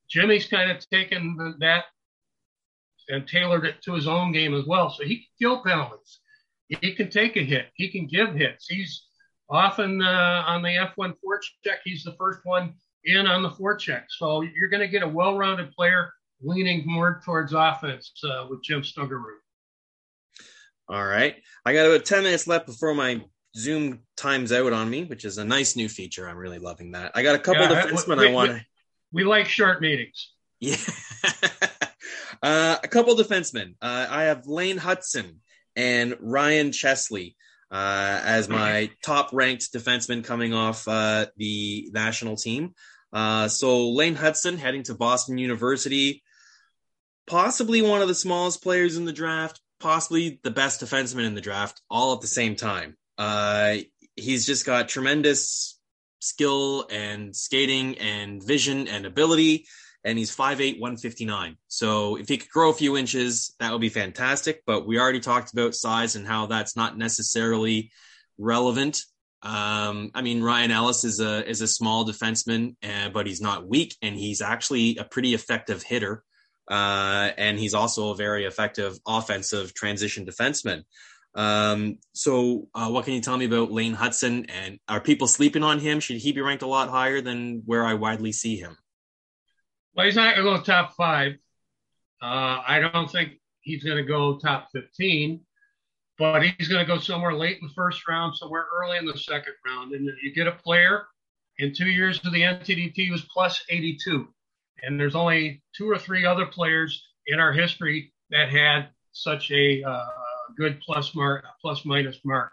Jimmy's 0.08 0.46
kind 0.46 0.70
of 0.70 0.88
taken 0.90 1.56
that 1.60 1.84
and 3.10 3.26
tailored 3.26 3.64
it 3.64 3.82
to 3.82 3.94
his 3.94 4.06
own 4.06 4.32
game 4.32 4.54
as 4.54 4.64
well. 4.66 4.90
So 4.90 5.04
he 5.04 5.16
can 5.16 5.26
kill 5.40 5.62
penalties. 5.62 6.20
He 6.68 6.94
can 6.94 7.10
take 7.10 7.36
a 7.36 7.42
hit. 7.42 7.66
He 7.74 7.88
can 7.90 8.06
give 8.06 8.34
hits. 8.34 8.66
He's 8.68 9.06
often 9.48 10.00
uh, 10.02 10.44
on 10.46 10.62
the 10.62 10.68
F1 10.68 11.14
forecheck. 11.14 11.78
He's 11.84 12.04
the 12.04 12.14
first 12.18 12.40
one 12.44 12.74
in 13.04 13.26
on 13.26 13.42
the 13.42 13.50
forecheck. 13.50 14.04
So 14.08 14.42
you're 14.42 14.68
going 14.68 14.82
to 14.82 14.88
get 14.88 15.02
a 15.02 15.08
well-rounded 15.08 15.72
player 15.72 16.12
leaning 16.40 16.84
more 16.86 17.20
towards 17.24 17.52
offense 17.52 18.12
uh, 18.24 18.46
with 18.48 18.62
Jim 18.62 18.82
Snuggerud. 18.82 19.38
All 20.88 21.04
right. 21.04 21.36
I 21.64 21.72
got 21.72 21.86
about 21.86 22.04
10 22.04 22.22
minutes 22.22 22.46
left 22.46 22.66
before 22.66 22.94
my 22.94 23.22
Zoom 23.56 24.00
times 24.16 24.52
out 24.52 24.72
on 24.72 24.88
me, 24.88 25.04
which 25.04 25.24
is 25.24 25.38
a 25.38 25.44
nice 25.44 25.76
new 25.76 25.88
feature. 25.88 26.28
I'm 26.28 26.36
really 26.36 26.58
loving 26.58 26.92
that. 26.92 27.12
I 27.14 27.22
got 27.22 27.34
a 27.34 27.38
couple 27.38 27.62
yeah, 27.62 27.86
defensemen 27.86 28.18
we, 28.18 28.28
I 28.28 28.32
want 28.32 28.50
to. 28.50 28.64
We 29.12 29.24
like 29.24 29.46
short 29.46 29.80
meetings. 29.80 30.32
Yeah. 30.60 30.76
uh, 32.42 32.78
a 32.82 32.88
couple 32.88 33.14
defensemen. 33.14 33.74
Uh, 33.80 34.06
I 34.08 34.22
have 34.24 34.46
Lane 34.46 34.78
Hutson 34.78 35.36
and 35.76 36.16
Ryan 36.20 36.72
Chesley 36.72 37.36
uh, 37.70 38.20
as 38.24 38.48
my 38.48 38.90
top 39.04 39.30
ranked 39.32 39.72
defenseman 39.72 40.24
coming 40.24 40.54
off 40.54 40.88
uh, 40.88 41.26
the 41.36 41.90
national 41.92 42.36
team. 42.36 42.74
So 43.12 43.90
Lane 43.90 44.16
Hutson 44.16 44.58
heading 44.58 44.82
to 44.84 44.94
Boston 44.94 45.38
University 45.38 46.22
possibly 47.26 47.80
one 47.80 48.02
of 48.02 48.08
the 48.08 48.14
smallest 48.14 48.60
players 48.60 48.96
in 48.96 49.04
the 49.04 49.12
draft, 49.12 49.60
possibly 49.78 50.40
the 50.42 50.50
best 50.50 50.80
defenseman 50.80 51.26
in 51.26 51.34
the 51.34 51.40
draft, 51.40 51.80
all 51.88 52.12
at 52.12 52.20
the 52.20 52.26
same 52.26 52.56
time. 52.56 52.96
He's 54.16 54.44
just 54.44 54.66
got 54.66 54.88
tremendous 54.88 55.78
skill 56.20 56.86
and 56.90 57.34
skating 57.34 57.98
and 57.98 58.42
vision 58.42 58.88
and 58.88 59.06
ability. 59.06 59.66
And 60.04 60.16
he's 60.18 60.34
5'8, 60.34 60.80
159. 60.80 61.56
So 61.68 62.16
if 62.16 62.28
he 62.28 62.38
could 62.38 62.48
grow 62.48 62.70
a 62.70 62.74
few 62.74 62.96
inches, 62.96 63.54
that 63.60 63.72
would 63.72 63.80
be 63.80 63.90
fantastic. 63.90 64.62
But 64.66 64.86
we 64.86 64.98
already 64.98 65.20
talked 65.20 65.52
about 65.52 65.74
size 65.74 66.16
and 66.16 66.26
how 66.26 66.46
that's 66.46 66.74
not 66.74 66.96
necessarily 66.96 67.90
relevant. 68.38 69.02
Um, 69.42 70.10
I 70.14 70.22
mean, 70.22 70.42
Ryan 70.42 70.70
Ellis 70.70 71.04
is 71.04 71.20
a 71.20 71.48
is 71.48 71.60
a 71.60 71.66
small 71.66 72.06
defenseman, 72.06 72.76
uh, 72.82 73.08
but 73.10 73.26
he's 73.26 73.40
not 73.40 73.66
weak, 73.66 73.96
and 74.02 74.14
he's 74.16 74.42
actually 74.42 74.96
a 74.98 75.04
pretty 75.04 75.34
effective 75.34 75.82
hitter. 75.82 76.22
Uh, 76.70 77.32
and 77.36 77.58
he's 77.58 77.74
also 77.74 78.10
a 78.10 78.16
very 78.16 78.44
effective 78.44 78.98
offensive 79.06 79.74
transition 79.74 80.24
defenseman. 80.24 80.84
Um, 81.34 81.98
so, 82.12 82.68
uh, 82.74 82.88
what 82.90 83.04
can 83.04 83.14
you 83.14 83.20
tell 83.20 83.36
me 83.36 83.46
about 83.46 83.72
Lane 83.72 83.96
Hutson? 83.96 84.46
And 84.48 84.78
are 84.88 85.00
people 85.00 85.26
sleeping 85.26 85.62
on 85.62 85.78
him? 85.78 86.00
Should 86.00 86.18
he 86.18 86.32
be 86.32 86.40
ranked 86.40 86.62
a 86.62 86.68
lot 86.68 86.88
higher 86.88 87.20
than 87.20 87.62
where 87.64 87.84
I 87.84 87.94
widely 87.94 88.32
see 88.32 88.56
him? 88.56 88.76
Well, 89.94 90.06
he's 90.06 90.16
not 90.16 90.36
going 90.36 90.46
to 90.46 90.58
go 90.58 90.62
top 90.62 90.94
five. 90.94 91.34
Uh, 92.22 92.62
I 92.66 92.80
don't 92.92 93.10
think 93.10 93.40
he's 93.60 93.82
going 93.82 93.96
to 93.96 94.04
go 94.04 94.38
top 94.38 94.68
15, 94.72 95.40
but 96.18 96.42
he's 96.42 96.68
going 96.68 96.84
to 96.84 96.86
go 96.86 96.98
somewhere 96.98 97.34
late 97.34 97.58
in 97.60 97.68
the 97.68 97.74
first 97.74 98.06
round, 98.06 98.36
somewhere 98.36 98.66
early 98.74 98.98
in 98.98 99.06
the 99.06 99.16
second 99.16 99.54
round. 99.66 99.92
And 99.92 100.08
you 100.22 100.34
get 100.34 100.46
a 100.46 100.52
player 100.52 101.06
in 101.58 101.74
two 101.74 101.88
years 101.88 102.20
to 102.20 102.30
the 102.30 102.42
NTDP 102.42 103.10
was 103.10 103.22
plus 103.22 103.62
82. 103.68 104.28
And 104.82 104.98
there's 104.98 105.14
only 105.14 105.62
two 105.76 105.90
or 105.90 105.98
three 105.98 106.24
other 106.24 106.46
players 106.46 107.06
in 107.26 107.38
our 107.38 107.52
history 107.52 108.12
that 108.30 108.48
had 108.48 108.88
such 109.12 109.50
a 109.50 109.82
uh, 109.82 110.06
good 110.56 110.80
plus 110.80 111.14
mark, 111.14 111.44
plus 111.60 111.84
minus 111.84 112.18
mark. 112.24 112.52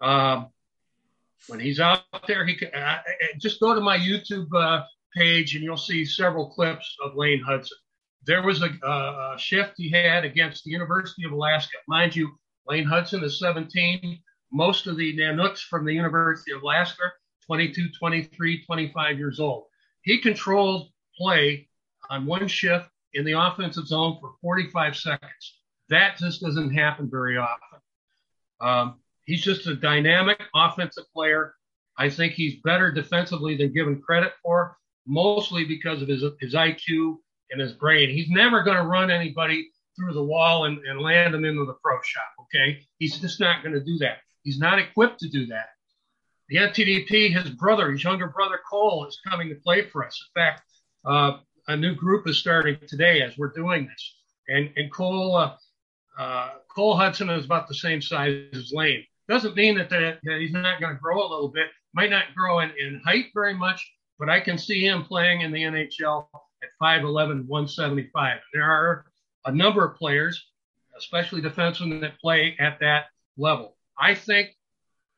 Um, 0.00 0.48
when 1.48 1.60
he's 1.60 1.80
out 1.80 2.02
there, 2.26 2.46
he 2.46 2.54
can 2.54 2.68
uh, 2.74 2.98
just 3.38 3.60
go 3.60 3.74
to 3.74 3.80
my 3.80 3.98
YouTube 3.98 4.48
uh, 4.54 4.84
page 5.16 5.54
and 5.54 5.64
you'll 5.64 5.76
see 5.76 6.04
several 6.04 6.50
clips 6.50 6.96
of 7.02 7.16
Lane 7.16 7.42
Hutson. 7.46 7.72
There 8.24 8.42
was 8.42 8.62
a, 8.62 8.68
a, 8.86 9.34
shift 9.38 9.74
he 9.76 9.90
had 9.90 10.24
against 10.24 10.64
the 10.64 10.70
University 10.70 11.24
of 11.24 11.32
Alaska. 11.32 11.78
Mind 11.88 12.14
you, 12.14 12.30
Lane 12.66 12.86
Hutson 12.86 13.22
is 13.22 13.38
17. 13.38 14.18
Most 14.52 14.86
of 14.86 14.96
the 14.96 15.16
Nanooks 15.16 15.60
from 15.60 15.86
the 15.86 15.94
University 15.94 16.52
of 16.52 16.62
Alaska, 16.62 17.04
22, 17.46 17.88
23, 17.98 18.64
25 18.64 19.18
years 19.18 19.40
old. 19.40 19.64
He 20.02 20.20
controlled 20.20 20.88
play 21.16 21.68
on 22.10 22.26
one 22.26 22.46
shift 22.48 22.88
in 23.14 23.24
the 23.24 23.32
offensive 23.32 23.86
zone 23.86 24.18
for 24.20 24.32
45 24.42 24.96
seconds. 24.96 25.60
That 25.88 26.16
just 26.16 26.40
doesn't 26.40 26.74
happen 26.74 27.08
very 27.10 27.36
often. 27.36 27.78
Um, 28.60 29.00
he's 29.24 29.42
just 29.42 29.66
a 29.66 29.74
dynamic 29.74 30.40
offensive 30.54 31.04
player. 31.12 31.54
I 31.98 32.08
think 32.08 32.34
he's 32.34 32.60
better 32.62 32.92
defensively 32.92 33.56
than 33.56 33.72
given 33.72 34.00
credit 34.00 34.32
for, 34.42 34.76
mostly 35.10 35.64
because 35.64 36.00
of 36.00 36.08
his, 36.08 36.24
his 36.40 36.54
IQ 36.54 37.16
and 37.50 37.60
his 37.60 37.72
brain. 37.72 38.08
He's 38.08 38.30
never 38.30 38.62
going 38.62 38.76
to 38.76 38.84
run 38.84 39.10
anybody 39.10 39.70
through 39.96 40.14
the 40.14 40.22
wall 40.22 40.64
and, 40.64 40.78
and 40.86 41.00
land 41.00 41.34
them 41.34 41.44
into 41.44 41.66
the 41.66 41.76
pro 41.82 42.00
shop. 42.02 42.32
Okay. 42.42 42.80
He's 42.98 43.18
just 43.18 43.40
not 43.40 43.62
going 43.62 43.74
to 43.74 43.84
do 43.84 43.98
that. 43.98 44.18
He's 44.42 44.58
not 44.58 44.78
equipped 44.78 45.18
to 45.20 45.28
do 45.28 45.46
that. 45.46 45.66
The 46.48 46.56
NTDP, 46.56 47.32
his 47.32 47.50
brother, 47.50 47.90
his 47.90 48.02
younger 48.02 48.28
brother 48.28 48.58
Cole, 48.68 49.06
is 49.06 49.20
coming 49.28 49.48
to 49.48 49.56
play 49.56 49.82
for 49.82 50.04
us. 50.04 50.18
In 50.28 50.40
fact, 50.40 50.62
uh, 51.04 51.38
a 51.68 51.76
new 51.76 51.94
group 51.94 52.26
is 52.28 52.38
starting 52.38 52.78
today 52.86 53.22
as 53.22 53.36
we're 53.36 53.52
doing 53.52 53.86
this. 53.86 54.14
And, 54.48 54.70
and 54.76 54.92
Cole, 54.92 55.36
uh, 55.36 55.56
uh, 56.18 56.50
Cole 56.74 56.96
Hutson 56.96 57.36
is 57.36 57.44
about 57.44 57.68
the 57.68 57.74
same 57.74 58.00
size 58.00 58.44
as 58.52 58.72
Lane. 58.72 59.04
Doesn't 59.28 59.56
mean 59.56 59.76
that, 59.78 59.90
that, 59.90 60.18
that 60.22 60.40
he's 60.40 60.52
not 60.52 60.80
going 60.80 60.94
to 60.94 61.00
grow 61.00 61.20
a 61.20 61.30
little 61.30 61.48
bit. 61.48 61.68
Might 61.94 62.10
not 62.10 62.34
grow 62.36 62.60
in, 62.60 62.70
in 62.78 63.00
height 63.04 63.26
very 63.34 63.54
much, 63.54 63.88
but 64.20 64.28
I 64.28 64.38
can 64.38 64.58
see 64.58 64.84
him 64.84 65.02
playing 65.02 65.40
in 65.40 65.50
the 65.50 65.62
NHL 65.62 66.26
at 66.62 66.68
5'11, 66.80 67.46
175. 67.46 68.38
There 68.52 68.62
are 68.62 69.06
a 69.46 69.50
number 69.50 69.84
of 69.84 69.96
players, 69.96 70.46
especially 70.96 71.40
defensemen, 71.40 72.02
that 72.02 72.20
play 72.20 72.54
at 72.60 72.78
that 72.80 73.06
level. 73.38 73.76
I 73.98 74.14
think 74.14 74.50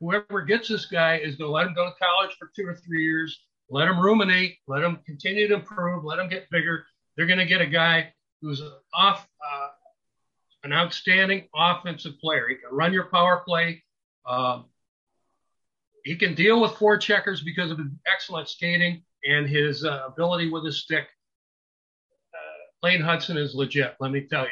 whoever 0.01 0.43
gets 0.43 0.69
this 0.69 0.87
guy 0.87 1.17
is 1.17 1.35
going 1.35 1.49
to 1.49 1.53
let 1.53 1.67
him 1.67 1.75
go 1.75 1.87
to 1.87 1.95
college 2.01 2.37
for 2.39 2.51
two 2.55 2.67
or 2.67 2.77
three 2.77 3.05
years, 3.05 3.41
let 3.69 3.89
him 3.89 4.01
ruminate. 4.01 4.59
Let 4.69 4.85
him 4.85 4.99
continue 5.05 5.49
to 5.49 5.55
improve. 5.55 6.05
Let 6.05 6.19
him 6.19 6.29
get 6.29 6.49
bigger. 6.51 6.87
They're 7.17 7.27
going 7.27 7.39
to 7.39 7.47
get 7.47 7.61
a 7.61 7.67
guy 7.67 8.13
who's 8.41 8.63
off, 8.95 9.27
uh, 9.45 9.69
an 10.65 10.73
outstanding 10.73 11.49
offensive 11.57 12.19
player. 12.21 12.49
He 12.49 12.55
can 12.57 12.71
run 12.71 12.93
your 12.93 13.07
power 13.07 13.43
play. 13.45 13.83
Um, 14.27 14.67
he 16.05 16.17
can 16.17 16.35
deal 16.35 16.61
with 16.61 16.73
forecheckers 16.73 17.45
because 17.45 17.71
of 17.71 17.79
his 17.79 17.89
excellent 18.13 18.49
skating 18.49 19.03
and 19.25 19.49
his 19.49 19.85
uh, 19.85 20.03
ability 20.07 20.51
with 20.51 20.65
his 20.65 20.83
stick. 20.83 21.07
Uh, 22.35 22.87
Lane 22.87 23.01
Hutson 23.01 23.37
is 23.37 23.55
legit. 23.55 23.97
Let 24.01 24.11
me 24.11 24.27
tell 24.29 24.45
you. 24.45 24.51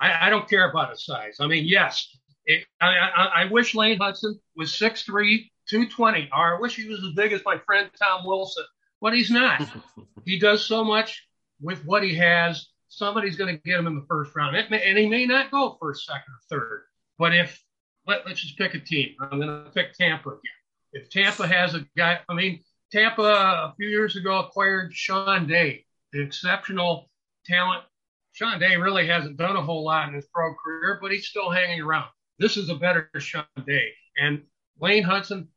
I, 0.00 0.26
I 0.26 0.30
don't 0.30 0.48
care 0.48 0.70
about 0.70 0.90
his 0.90 1.04
size. 1.04 1.36
I 1.40 1.46
mean, 1.46 1.64
yes, 1.66 2.08
it, 2.46 2.64
I, 2.80 2.88
I, 2.88 3.24
I 3.42 3.44
wish 3.46 3.74
Lane 3.74 3.98
Hutson 3.98 4.34
was 4.56 4.70
6'3", 4.72 5.48
220. 5.68 6.30
Or 6.32 6.56
I 6.56 6.60
wish 6.60 6.76
he 6.76 6.88
was 6.88 7.02
as 7.04 7.14
big 7.14 7.32
as 7.32 7.42
my 7.44 7.58
friend 7.66 7.90
Tom 7.98 8.26
Wilson, 8.26 8.64
but 9.00 9.14
he's 9.14 9.30
not. 9.30 9.62
he 10.24 10.38
does 10.38 10.66
so 10.66 10.82
much 10.82 11.26
with 11.60 11.84
what 11.84 12.02
he 12.02 12.14
has 12.16 12.70
somebody's 12.90 13.36
going 13.36 13.56
to 13.56 13.62
get 13.62 13.78
him 13.78 13.86
in 13.86 13.94
the 13.94 14.04
first 14.06 14.34
round. 14.36 14.56
May, 14.70 14.82
and 14.82 14.98
he 14.98 15.06
may 15.06 15.24
not 15.24 15.50
go 15.50 15.78
first, 15.80 16.06
second, 16.06 16.22
or 16.28 16.58
third. 16.58 16.82
But 17.18 17.34
if 17.34 17.62
let, 18.06 18.26
us 18.26 18.40
just 18.40 18.58
pick 18.58 18.74
a 18.74 18.80
team, 18.80 19.14
I'm 19.20 19.40
going 19.40 19.64
to 19.64 19.70
pick 19.70 19.94
Tampa 19.94 20.28
again. 20.28 20.59
If 20.92 21.10
Tampa 21.10 21.46
has 21.46 21.74
a 21.74 21.86
guy, 21.96 22.20
I 22.28 22.34
mean, 22.34 22.60
Tampa 22.92 23.22
a 23.22 23.74
few 23.76 23.88
years 23.88 24.16
ago 24.16 24.40
acquired 24.40 24.92
Sean 24.94 25.46
Day, 25.46 25.84
an 26.12 26.22
exceptional 26.22 27.08
talent. 27.46 27.84
Sean 28.32 28.58
Day 28.58 28.76
really 28.76 29.06
hasn't 29.06 29.36
done 29.36 29.56
a 29.56 29.62
whole 29.62 29.84
lot 29.84 30.08
in 30.08 30.14
his 30.14 30.26
pro 30.32 30.54
career, 30.54 30.98
but 31.00 31.12
he's 31.12 31.26
still 31.26 31.50
hanging 31.50 31.80
around. 31.80 32.08
This 32.38 32.56
is 32.56 32.68
a 32.68 32.74
better 32.74 33.10
Sean 33.18 33.44
Day. 33.66 33.92
And 34.16 34.42
Lane 34.80 35.04
Hutson 35.04 35.48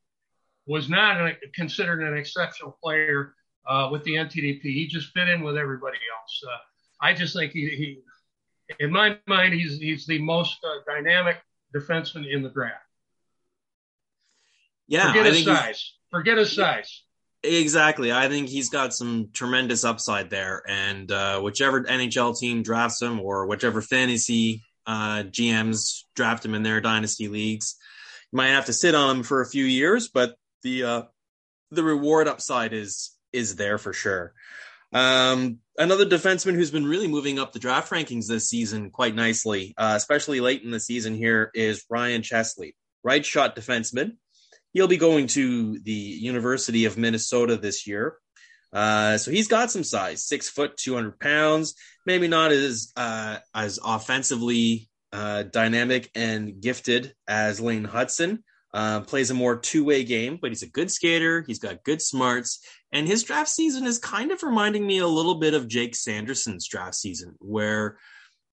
was 0.68 0.90
not 0.90 1.34
considered 1.56 2.02
an 2.02 2.18
exceptional 2.18 2.78
player 2.84 3.34
uh, 3.68 3.90
with 3.92 4.04
the 4.04 4.16
NTDP. 4.16 4.62
He 4.62 4.88
just 4.88 5.12
fit 5.12 5.28
in 5.28 5.42
with 5.44 5.58
everybody 5.58 5.98
else. 5.98 6.42
Uh, 6.46 6.58
I 7.02 7.14
just 7.14 7.36
think 7.36 7.52
he, 7.52 7.68
he, 7.70 8.00
in 8.80 8.92
my 8.92 9.18
mind, 9.28 9.54
he's 9.54 9.78
he's 9.78 10.06
the 10.06 10.20
most 10.20 10.58
uh, 10.64 10.92
dynamic 10.92 11.38
defenseman 11.76 12.32
in 12.32 12.44
the 12.44 12.50
draft. 12.50 12.83
Yeah, 14.88 15.08
forget 15.08 15.26
I 15.26 15.30
his 15.30 15.46
size. 15.46 15.94
Forget 16.12 16.38
his 16.38 16.52
size. 16.52 17.04
Exactly. 17.44 18.12
I 18.14 18.30
think 18.30 18.48
he's 18.48 18.70
got 18.70 18.94
some 18.94 19.30
tremendous 19.34 19.84
upside 19.84 20.30
there, 20.30 20.64
and 20.68 21.12
uh, 21.12 21.42
whichever 21.42 21.84
NHL 21.84 22.38
team 22.40 22.64
drafts 22.64 23.02
him, 23.02 23.20
or 23.20 23.48
whichever 23.48 23.82
fantasy 23.82 24.64
uh, 24.86 25.24
GMs 25.24 26.04
draft 26.16 26.46
him 26.46 26.54
in 26.54 26.64
their 26.64 26.80
dynasty 26.80 27.28
leagues, 27.28 27.76
you 28.32 28.38
might 28.38 28.50
have 28.50 28.66
to 28.66 28.74
sit 28.74 28.96
on 28.96 29.18
him 29.18 29.24
for 29.24 29.42
a 29.42 29.50
few 29.50 29.66
years, 29.66 30.08
but 30.08 30.36
the 30.62 30.84
uh, 30.84 31.02
the 31.72 31.84
reward 31.84 32.28
upside 32.28 32.72
is 32.72 33.12
is 33.34 33.56
there 33.56 33.78
for 33.78 33.92
sure. 33.92 34.34
Um, 34.94 35.58
another 35.78 36.06
defenseman 36.06 36.54
who's 36.54 36.72
been 36.72 36.86
really 36.86 37.08
moving 37.08 37.40
up 37.40 37.52
the 37.52 37.60
draft 37.60 37.92
rankings 37.92 38.28
this 38.28 38.48
season 38.48 38.92
quite 38.92 39.16
nicely, 39.16 39.74
uh, 39.78 39.94
especially 39.96 40.40
late 40.40 40.64
in 40.64 40.72
the 40.72 40.80
season 40.80 41.16
here, 41.16 41.50
is 41.56 41.84
Ryan 41.90 42.22
Chesley, 42.22 42.76
right 43.04 43.26
shot 43.26 43.56
defenseman. 43.56 44.18
He'll 44.74 44.88
be 44.88 44.98
going 44.98 45.28
to 45.28 45.80
the 45.80 45.92
University 45.92 46.86
of 46.86 46.98
Minnesota 46.98 47.58
this 47.58 47.88
year. 47.88 48.18
Uh, 48.72 49.18
so 49.20 49.30
he's 49.32 49.48
got 49.48 49.70
some 49.72 49.84
size, 49.84 50.24
six 50.28 50.50
foot, 50.50 50.76
200 50.78 51.20
pounds, 51.20 51.76
maybe 52.06 52.28
not 52.28 52.52
as, 52.52 52.92
uh, 52.98 53.38
as 53.54 53.80
offensively, 53.84 54.90
uh, 55.12 55.44
dynamic 55.44 56.10
and 56.16 56.60
gifted 56.60 57.14
as 57.28 57.60
Lane 57.62 57.86
Hutson. 57.86 58.40
uh, 58.74 59.02
plays 59.02 59.30
a 59.30 59.36
more 59.36 59.56
two 59.56 59.84
way 59.84 60.04
game, 60.04 60.40
but 60.42 60.50
he's 60.50 60.64
a 60.64 60.68
good 60.70 60.92
skater. 60.92 61.44
He's 61.46 61.60
got 61.60 61.84
good 61.84 62.02
smarts. 62.02 62.60
And 62.92 63.08
his 63.08 63.24
draft 63.24 63.50
season 63.50 63.86
is 63.86 64.00
kind 64.00 64.32
of 64.32 64.42
reminding 64.44 64.86
me 64.86 65.00
a 65.00 65.08
little 65.08 65.36
bit 65.36 65.54
of 65.54 65.68
Jake 65.68 65.94
Sanderson's 65.96 66.68
draft 66.68 66.96
season, 66.96 67.36
where 67.40 67.98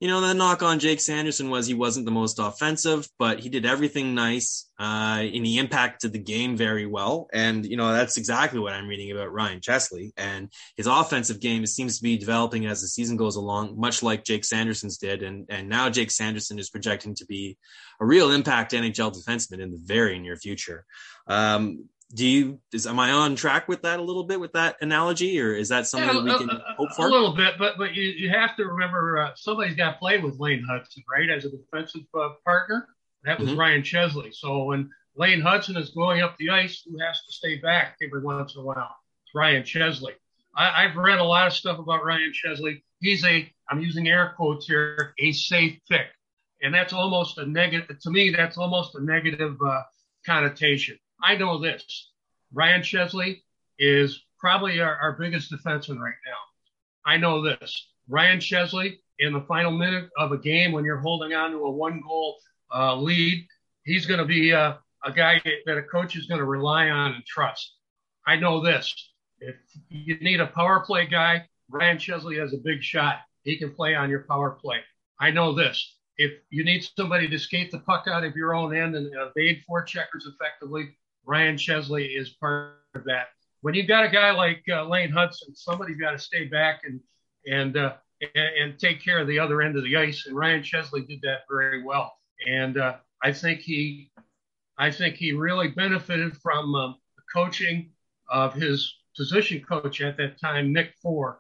you 0.01 0.09
know, 0.09 0.23
the 0.23 0.33
knock 0.33 0.63
on 0.63 0.79
Jake 0.79 1.01
Sanderson 1.01 1.51
was 1.51 1.67
he 1.67 1.75
wasn't 1.75 2.07
the 2.07 2.11
most 2.11 2.39
offensive, 2.39 3.07
but 3.19 3.39
he 3.39 3.51
did 3.51 3.67
everything 3.67 4.15
nice, 4.15 4.71
uh, 4.81 5.21
and 5.21 5.45
he 5.45 5.59
impacted 5.59 6.15
the 6.15 6.19
game 6.19 6.57
very 6.57 6.87
well. 6.87 7.29
And, 7.35 7.67
you 7.67 7.77
know, 7.77 7.93
that's 7.93 8.17
exactly 8.17 8.59
what 8.59 8.73
I'm 8.73 8.89
reading 8.89 9.13
about 9.13 9.31
Ryan 9.31 9.61
Chesley. 9.61 10.15
And 10.17 10.51
his 10.79 10.87
offensive 10.87 11.39
game 11.39 11.67
seems 11.67 11.99
to 11.99 12.03
be 12.03 12.17
developing 12.17 12.65
as 12.65 12.81
the 12.81 12.89
season 12.89 13.19
goes 13.19 13.37
along, 13.37 13.79
much 13.79 14.03
like 14.03 14.25
Jake 14.25 14.47
Sanderson's 14.47 14.97
did. 14.97 15.23
And, 15.23 15.45
and 15.51 15.69
now 15.69 15.91
Jake 15.91 16.11
Sanderson 16.11 16.59
is 16.59 16.71
projecting 16.71 17.15
to 17.17 17.27
be 17.27 17.59
a 18.01 18.07
real 18.07 18.31
impact 18.31 18.73
NHL 18.73 19.13
defenseman 19.13 19.61
in 19.61 19.71
the 19.71 19.81
very 19.85 20.19
near 20.19 20.37
future. 20.37 20.87
Um, 21.27 21.91
do 22.13 22.27
you 22.27 22.59
is 22.73 22.87
am 22.87 22.99
I 22.99 23.13
on 23.13 23.37
track 23.37 23.69
with 23.69 23.83
that 23.83 24.01
a 24.01 24.03
little 24.03 24.25
bit 24.25 24.41
with 24.41 24.53
that 24.53 24.77
analogy, 24.81 25.41
or 25.41 25.55
is 25.55 25.69
that 25.69 25.87
something 25.87 26.09
yeah, 26.09 26.15
that 26.15 26.41
we 26.41 26.47
can 26.47 26.51
a, 26.51 26.75
hope 26.77 26.91
for? 26.93 27.07
A 27.07 27.11
little 27.11 27.35
bit, 27.35 27.55
but 27.59 27.79
but 27.79 27.95
you, 27.95 28.03
you 28.03 28.31
have 28.31 28.57
to 28.57 28.65
remember 28.65 29.19
uh, 29.19 29.31
somebody's 29.37 29.77
got 29.77 29.93
to 29.93 29.99
play 29.99 30.19
with 30.19 30.39
Lane 30.41 30.67
Hutson, 30.69 31.05
right, 31.11 31.31
as 31.31 31.45
a 31.45 31.51
defensive 31.51 32.03
uh, 32.19 32.31
partner. 32.45 32.89
That 33.25 33.39
was 33.39 33.51
mm-hmm. 33.51 33.61
Ryan 33.61 33.83
Chesley. 33.83 34.33
So 34.33 34.65
when 34.65 34.91
Lane 35.15 35.41
Hutson 35.41 35.77
is 35.77 35.91
going 35.91 36.21
up 36.21 36.37
the 36.39 36.51
ice, 36.51 36.83
who 36.85 36.99
has 36.99 37.23
to 37.27 37.33
stay 37.33 37.59
back 37.59 37.97
every 38.05 38.23
once 38.23 38.55
in 38.55 38.63
a 38.63 38.65
while? 38.65 38.97
It's 39.25 39.35
Ryan 39.35 39.63
Chesley. 39.63 40.15
I, 40.57 40.85
I've 40.85 40.97
read 40.97 41.21
a 41.21 41.25
lot 41.25 41.47
of 41.47 41.53
stuff 41.53 41.79
about 41.79 42.05
Ryan 42.05 42.33
Chesley. 42.33 42.83
He's 43.01 43.25
a 43.25 43.51
I'm 43.69 43.81
using 43.81 44.09
air 44.09 44.35
quotes 44.37 44.67
here, 44.67 45.15
a 45.21 45.31
safe 45.31 45.79
pick, 45.89 46.07
and 46.61 46.75
that's 46.75 46.93
almost 46.93 47.39
a 47.39 47.47
negative 47.47 48.01
to 48.01 48.11
me. 48.11 48.31
That's 48.31 48.59
almost 48.59 48.97
a 48.97 49.05
negative 49.05 49.57
uh, 49.65 49.83
connotation 50.27 50.99
I 51.23 51.37
know 51.37 51.59
this. 51.59 52.11
Ryan 52.53 52.83
Chesley 52.83 53.43
is 53.79 54.25
probably 54.39 54.81
our, 54.81 54.97
our 54.97 55.13
biggest 55.13 55.53
defenseman 55.53 55.99
right 55.99 56.15
now. 56.27 56.39
I 57.05 57.17
know 57.17 57.43
this. 57.43 57.89
Ryan 58.09 58.41
Chesley, 58.41 59.01
in 59.19 59.33
the 59.33 59.43
final 59.43 59.71
minute 59.71 60.11
of 60.19 60.33
a 60.33 60.39
game 60.39 60.73
when 60.73 60.85
you're 60.85 60.99
holding 60.99 61.35
on 61.35 61.51
to 61.53 61.59
a 61.59 61.71
one 61.71 62.01
goal 62.01 62.37
uh, 62.75 62.97
lead, 62.97 63.47
he's 63.85 64.07
going 64.07 64.19
to 64.19 64.27
be 64.27 64.53
uh, 64.53 64.75
a 65.05 65.13
guy 65.13 65.41
that 65.67 65.77
a 65.79 65.83
coach 65.83 66.17
is 66.17 66.27
going 66.27 66.41
to 66.41 66.45
rely 66.45 66.89
on 66.89 67.13
and 67.13 67.25
trust. 67.27 67.75
I 68.27 68.37
know 68.37 68.63
this. 68.63 69.11
If 69.41 69.57
you 69.89 70.19
need 70.19 70.41
a 70.41 70.47
power 70.47 70.81
play 70.81 71.07
guy, 71.07 71.47
Ryan 71.71 71.99
Chesley 71.99 72.39
has 72.39 72.53
a 72.53 72.59
big 72.59 72.83
shot. 72.83 73.19
He 73.45 73.57
can 73.57 73.75
play 73.75 73.95
on 73.95 74.11
your 74.11 74.25
power 74.29 74.51
play. 74.51 74.81
I 75.19 75.31
know 75.31 75.55
this. 75.55 75.97
If 76.17 76.33
you 76.51 76.65
need 76.65 76.87
somebody 76.97 77.29
to 77.29 77.39
skate 77.39 77.71
the 77.71 77.79
puck 77.79 78.07
out 78.07 78.25
of 78.25 78.37
your 78.37 78.55
own 78.55 78.77
end 78.77 78.95
and 78.95 79.11
evade 79.15 79.63
forecheckers 79.69 80.27
effectively, 80.27 80.97
Ryan 81.27 81.57
Chesley 81.57 82.07
is 82.07 82.31
part 82.31 82.77
of 82.95 83.05
that. 83.05 83.29
When 83.63 83.75
you've 83.75 83.89
got 83.89 84.05
a 84.05 84.09
guy 84.09 84.31
like 84.33 84.63
uh, 84.69 84.85
Lane 84.85 85.13
Hutson, 85.13 85.55
somebody's 85.55 85.99
got 85.99 86.13
to 86.13 86.19
stay 86.19 86.45
back 86.45 86.83
and 86.85 87.01
and 87.47 87.77
uh, 87.77 87.95
and 88.35 88.79
take 88.79 89.03
care 89.03 89.19
of 89.19 89.27
the 89.27 89.39
other 89.39 89.63
end 89.63 89.77
of 89.77 89.85
the 89.85 89.97
ice. 89.97 90.27
And 90.27 90.37
Ryan 90.37 90.63
Chesley 90.63 91.03
did 91.03 91.21
that 91.23 91.41
very 91.51 91.83
well. 91.83 92.13
And 92.47 92.79
uh, 92.79 92.97
I 93.23 93.33
think 93.33 93.61
he, 93.61 94.11
I 94.79 94.91
think 94.91 95.17
he 95.17 95.33
really 95.33 95.69
benefited 95.69 96.37
from 96.39 96.75
um, 96.75 96.97
the 97.17 97.23
coaching 97.33 97.91
of 98.29 98.55
his 98.55 98.95
position 99.17 99.63
coach 99.63 100.01
at 100.01 100.17
that 100.19 100.41
time, 100.41 100.73
Nick 100.73 100.95
Fohr. 101.05 101.37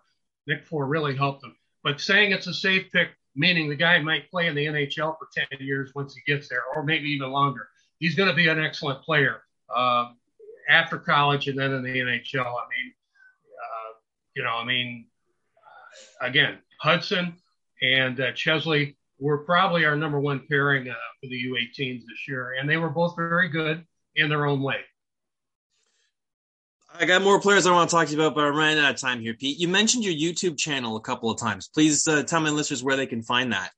Nick 0.46 0.66
Fohr 0.66 0.88
really 0.88 1.16
helped 1.16 1.44
him. 1.44 1.54
But 1.82 2.00
saying 2.00 2.32
it's 2.32 2.46
a 2.46 2.54
safe 2.54 2.90
pick, 2.92 3.10
meaning 3.34 3.68
the 3.68 3.76
guy 3.76 3.98
might 4.00 4.30
play 4.30 4.46
in 4.48 4.54
the 4.54 4.66
NHL 4.66 5.16
for 5.18 5.28
10 5.34 5.66
years 5.66 5.92
once 5.94 6.14
he 6.14 6.20
gets 6.30 6.48
there, 6.48 6.62
or 6.74 6.82
maybe 6.82 7.08
even 7.10 7.30
longer. 7.30 7.68
He's 7.98 8.14
going 8.14 8.28
to 8.28 8.34
be 8.34 8.48
an 8.48 8.60
excellent 8.60 9.02
player 9.02 9.42
uh, 9.74 10.10
after 10.68 10.98
college 10.98 11.48
and 11.48 11.58
then 11.58 11.72
in 11.72 11.82
the 11.82 11.90
NHL. 11.90 12.46
I 12.46 12.66
mean, 12.68 12.92
uh, 13.58 13.92
you 14.34 14.42
know, 14.42 14.56
I 14.56 14.64
mean, 14.64 15.06
uh, 16.22 16.26
again, 16.26 16.58
Hutson 16.82 17.34
and 17.82 18.20
uh, 18.20 18.32
Chesley 18.32 18.96
were 19.18 19.38
probably 19.38 19.84
our 19.84 19.96
number 19.96 20.20
one 20.20 20.46
pairing 20.48 20.88
uh, 20.88 20.94
for 21.20 21.28
the 21.28 21.36
U18s 21.36 22.00
this 22.00 22.28
year, 22.28 22.54
and 22.58 22.68
they 22.68 22.76
were 22.76 22.88
both 22.88 23.16
very 23.16 23.48
good 23.48 23.84
in 24.16 24.28
their 24.28 24.46
own 24.46 24.62
way. 24.62 24.80
I 26.98 27.04
got 27.04 27.22
more 27.22 27.40
players 27.40 27.66
I 27.66 27.72
want 27.72 27.88
to 27.88 27.96
talk 27.96 28.08
to 28.08 28.12
you 28.12 28.20
about, 28.20 28.34
but 28.34 28.44
I'm 28.44 28.56
running 28.56 28.78
out 28.78 28.94
of 28.94 29.00
time 29.00 29.20
here, 29.20 29.34
Pete. 29.34 29.58
You 29.58 29.68
mentioned 29.68 30.04
your 30.04 30.14
YouTube 30.14 30.58
channel 30.58 30.96
a 30.96 31.00
couple 31.00 31.30
of 31.30 31.38
times. 31.38 31.68
Please 31.72 32.06
uh, 32.08 32.24
tell 32.24 32.40
my 32.40 32.50
listeners 32.50 32.82
where 32.82 32.96
they 32.96 33.06
can 33.06 33.22
find 33.22 33.52
that. 33.52 33.70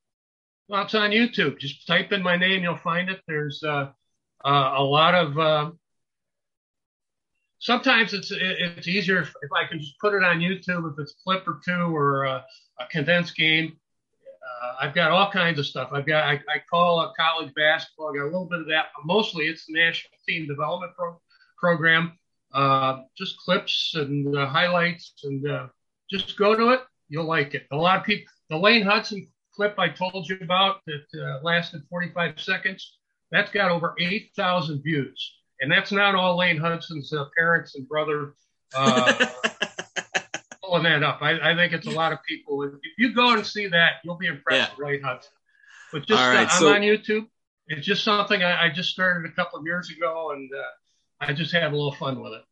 Well, 0.69 0.85
it's 0.85 0.95
on 0.95 1.11
YouTube. 1.11 1.59
Just 1.59 1.87
type 1.87 2.13
in 2.13 2.23
my 2.23 2.37
name, 2.37 2.63
you'll 2.63 2.77
find 2.77 3.11
it. 3.11 3.21
There's 3.29 3.63
uh, 3.63 3.91
uh, 4.45 4.75
a 4.77 4.83
lot 4.83 5.15
of 5.15 5.39
uh, 5.39 5.71
sometimes 7.63 8.13
it's 8.13 8.31
it's 8.31 8.89
easier 8.89 9.21
if, 9.21 9.33
if, 9.43 9.51
I 9.53 9.67
can 9.67 9.79
just 9.79 9.99
put 10.01 10.15
it 10.15 10.23
on 10.23 10.41
YouTube 10.41 10.93
if 10.93 10.99
it's 10.99 11.13
a 11.13 11.23
clip 11.25 11.47
or 11.47 11.61
two 11.65 11.97
or 11.97 12.25
a, 12.25 12.45
a 12.81 12.87
condensed 12.91 13.37
game. 13.37 13.77
Uh, 14.63 14.73
I've 14.83 14.95
got 14.95 15.13
all 15.13 15.31
kinds 15.31 15.59
of 15.59 15.67
stuff. 15.67 15.91
I've 15.93 16.07
got 16.07 16.25
I, 16.25 16.35
I 16.35 16.59
call 16.69 17.01
a 17.01 17.13
college 17.19 17.55
basketball. 17.55 18.11
I 18.13 18.19
got 18.19 18.25
a 18.25 18.27
little 18.27 18.49
bit 18.49 18.61
of 18.61 18.67
that, 18.67 18.87
but 18.95 19.07
mostly 19.07 19.47
it's 19.47 19.65
the 19.67 19.75
national 19.75 20.13
team 20.29 20.47
development 20.47 20.93
pro- 20.97 21.21
program. 21.57 22.19
Uh, 22.53 23.03
just 23.17 23.39
clips 23.39 23.93
and 23.95 24.37
uh, 24.37 24.47
highlights, 24.47 25.15
and 25.25 25.49
uh, 25.49 25.67
just 26.11 26.37
go 26.37 26.55
to 26.55 26.71
it. 26.71 26.81
You'll 27.09 27.25
like 27.25 27.55
it. 27.55 27.67
A 27.71 27.77
lot 27.77 28.01
of 28.01 28.05
people. 28.05 28.27
The 28.51 28.59
Lane 28.59 28.85
Hutson 28.85 29.29
clip 29.55 29.79
I 29.79 29.89
told 29.89 30.29
you 30.29 30.37
about 30.43 30.81
that 30.87 31.05
uh, 31.15 31.41
lasted 31.43 31.83
45 31.89 32.41
seconds. 32.41 32.99
That's 33.31 33.51
got 33.51 33.71
over 33.71 33.95
8,000 33.99 34.83
views 34.83 35.33
and 35.63 35.71
that's 35.71 35.93
not 35.93 36.15
all 36.15 36.37
Lane 36.37 36.59
Hutson's 36.59 37.13
uh, 37.13 37.27
parents 37.37 37.77
and 37.77 37.89
brother 37.89 38.35
uh, 38.75 39.27
pulling 40.63 40.83
that 40.83 41.03
up. 41.03 41.23
I, 41.23 41.53
I, 41.53 41.55
think 41.55 41.73
it's 41.73 41.87
a 41.87 41.91
lot 41.91 42.13
of 42.13 42.19
people. 42.29 42.65
If 42.65 42.73
you 42.99 43.15
go 43.15 43.33
and 43.33 43.47
see 43.47 43.69
that, 43.69 43.95
you'll 44.05 44.17
be 44.17 44.27
impressed 44.27 44.73
yeah. 44.73 44.77
with 44.77 44.87
Lane 44.87 45.03
Hutson. 45.03 45.29
But 45.93 46.07
just 46.07 46.21
right, 46.21 46.49
uh, 46.49 46.67
I'm 46.67 46.75
on 46.75 46.81
YouTube. 46.81 47.27
It's 47.69 47.87
just 47.87 48.03
something 48.03 48.43
I, 48.43 48.65
I, 48.65 48.71
just 48.71 48.91
started 48.91 49.31
a 49.31 49.35
couple 49.35 49.59
of 49.59 49.65
years 49.65 49.89
ago, 49.91 50.33
and 50.33 50.51
uh, 50.53 50.63
I 51.21 51.33
just 51.33 51.53
have 51.53 51.73
a 51.73 51.77
little 51.77 51.95
fun 51.95 52.21
with 52.21 52.33
it. 52.33 52.43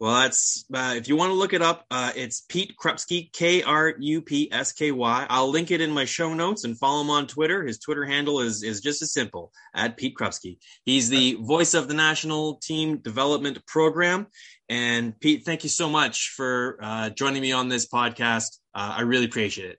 Well, 0.00 0.14
that's 0.22 0.64
uh, 0.74 0.94
if 0.96 1.08
you 1.08 1.16
want 1.16 1.30
to 1.30 1.34
look 1.34 1.52
it 1.52 1.62
up, 1.62 1.86
uh, 1.90 2.12
it's 2.16 2.40
Pete 2.48 2.74
Krupsky, 2.76 3.32
K 3.32 3.62
R 3.62 3.94
U 3.98 4.22
P 4.22 4.48
S 4.52 4.72
K 4.72 4.90
Y. 4.90 5.26
I'll 5.30 5.48
link 5.48 5.70
it 5.70 5.80
in 5.80 5.92
my 5.92 6.04
show 6.04 6.34
notes 6.34 6.64
and 6.64 6.78
follow 6.78 7.00
him 7.00 7.10
on 7.10 7.26
Twitter. 7.26 7.64
His 7.64 7.78
Twitter 7.78 8.04
handle 8.04 8.40
is 8.40 8.62
is 8.62 8.80
just 8.80 9.02
as 9.02 9.12
simple 9.12 9.52
at 9.74 9.96
Pete 9.96 10.16
Krupsky. 10.16 10.58
He's 10.84 11.08
the 11.08 11.34
voice 11.40 11.74
of 11.74 11.86
the 11.88 11.94
national 11.94 12.56
team 12.56 12.98
development 12.98 13.64
program. 13.66 14.26
And 14.68 15.18
Pete, 15.20 15.44
thank 15.44 15.62
you 15.62 15.70
so 15.70 15.88
much 15.88 16.30
for 16.30 16.78
uh, 16.82 17.10
joining 17.10 17.42
me 17.42 17.52
on 17.52 17.68
this 17.68 17.86
podcast. 17.86 18.58
Uh, 18.74 18.96
I 18.98 19.02
really 19.02 19.26
appreciate 19.26 19.70
it. 19.70 19.78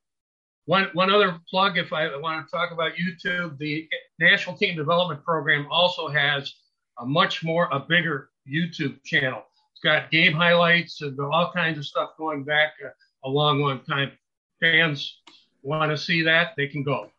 one 0.66 0.88
one 0.94 1.12
other 1.12 1.40
plug, 1.50 1.78
if 1.78 1.92
I 1.92 2.16
want 2.18 2.48
to 2.48 2.52
talk 2.52 2.72
about 2.72 2.94
YouTube, 2.94 3.58
the 3.58 3.88
National 4.20 4.56
Team 4.56 4.76
Development 4.78 5.24
Program 5.24 5.68
also 5.70 6.08
has 6.08 6.54
a 7.00 7.06
much 7.06 7.44
more 7.44 7.68
a 7.72 7.80
bigger 7.80 8.30
YouTube 8.48 9.04
channel. 9.04 9.44
Got 9.86 10.10
game 10.10 10.34
highlights 10.34 11.04
and 11.04 11.20
all 11.20 11.52
kinds 11.54 11.78
of 11.78 11.86
stuff 11.86 12.18
going 12.18 12.44
back 12.44 12.74
a, 12.84 13.28
a 13.28 13.30
long, 13.30 13.62
long 13.62 13.82
time. 13.82 14.12
Fans 14.60 15.22
want 15.62 15.92
to 15.92 15.98
see 15.98 16.24
that, 16.24 16.54
they 16.58 16.66
can 16.66 16.82
go. 16.82 17.12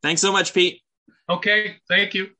Thanks 0.00 0.20
so 0.20 0.30
much, 0.30 0.54
Pete. 0.54 0.80
Okay, 1.28 1.78
thank 1.88 2.14
you. 2.14 2.30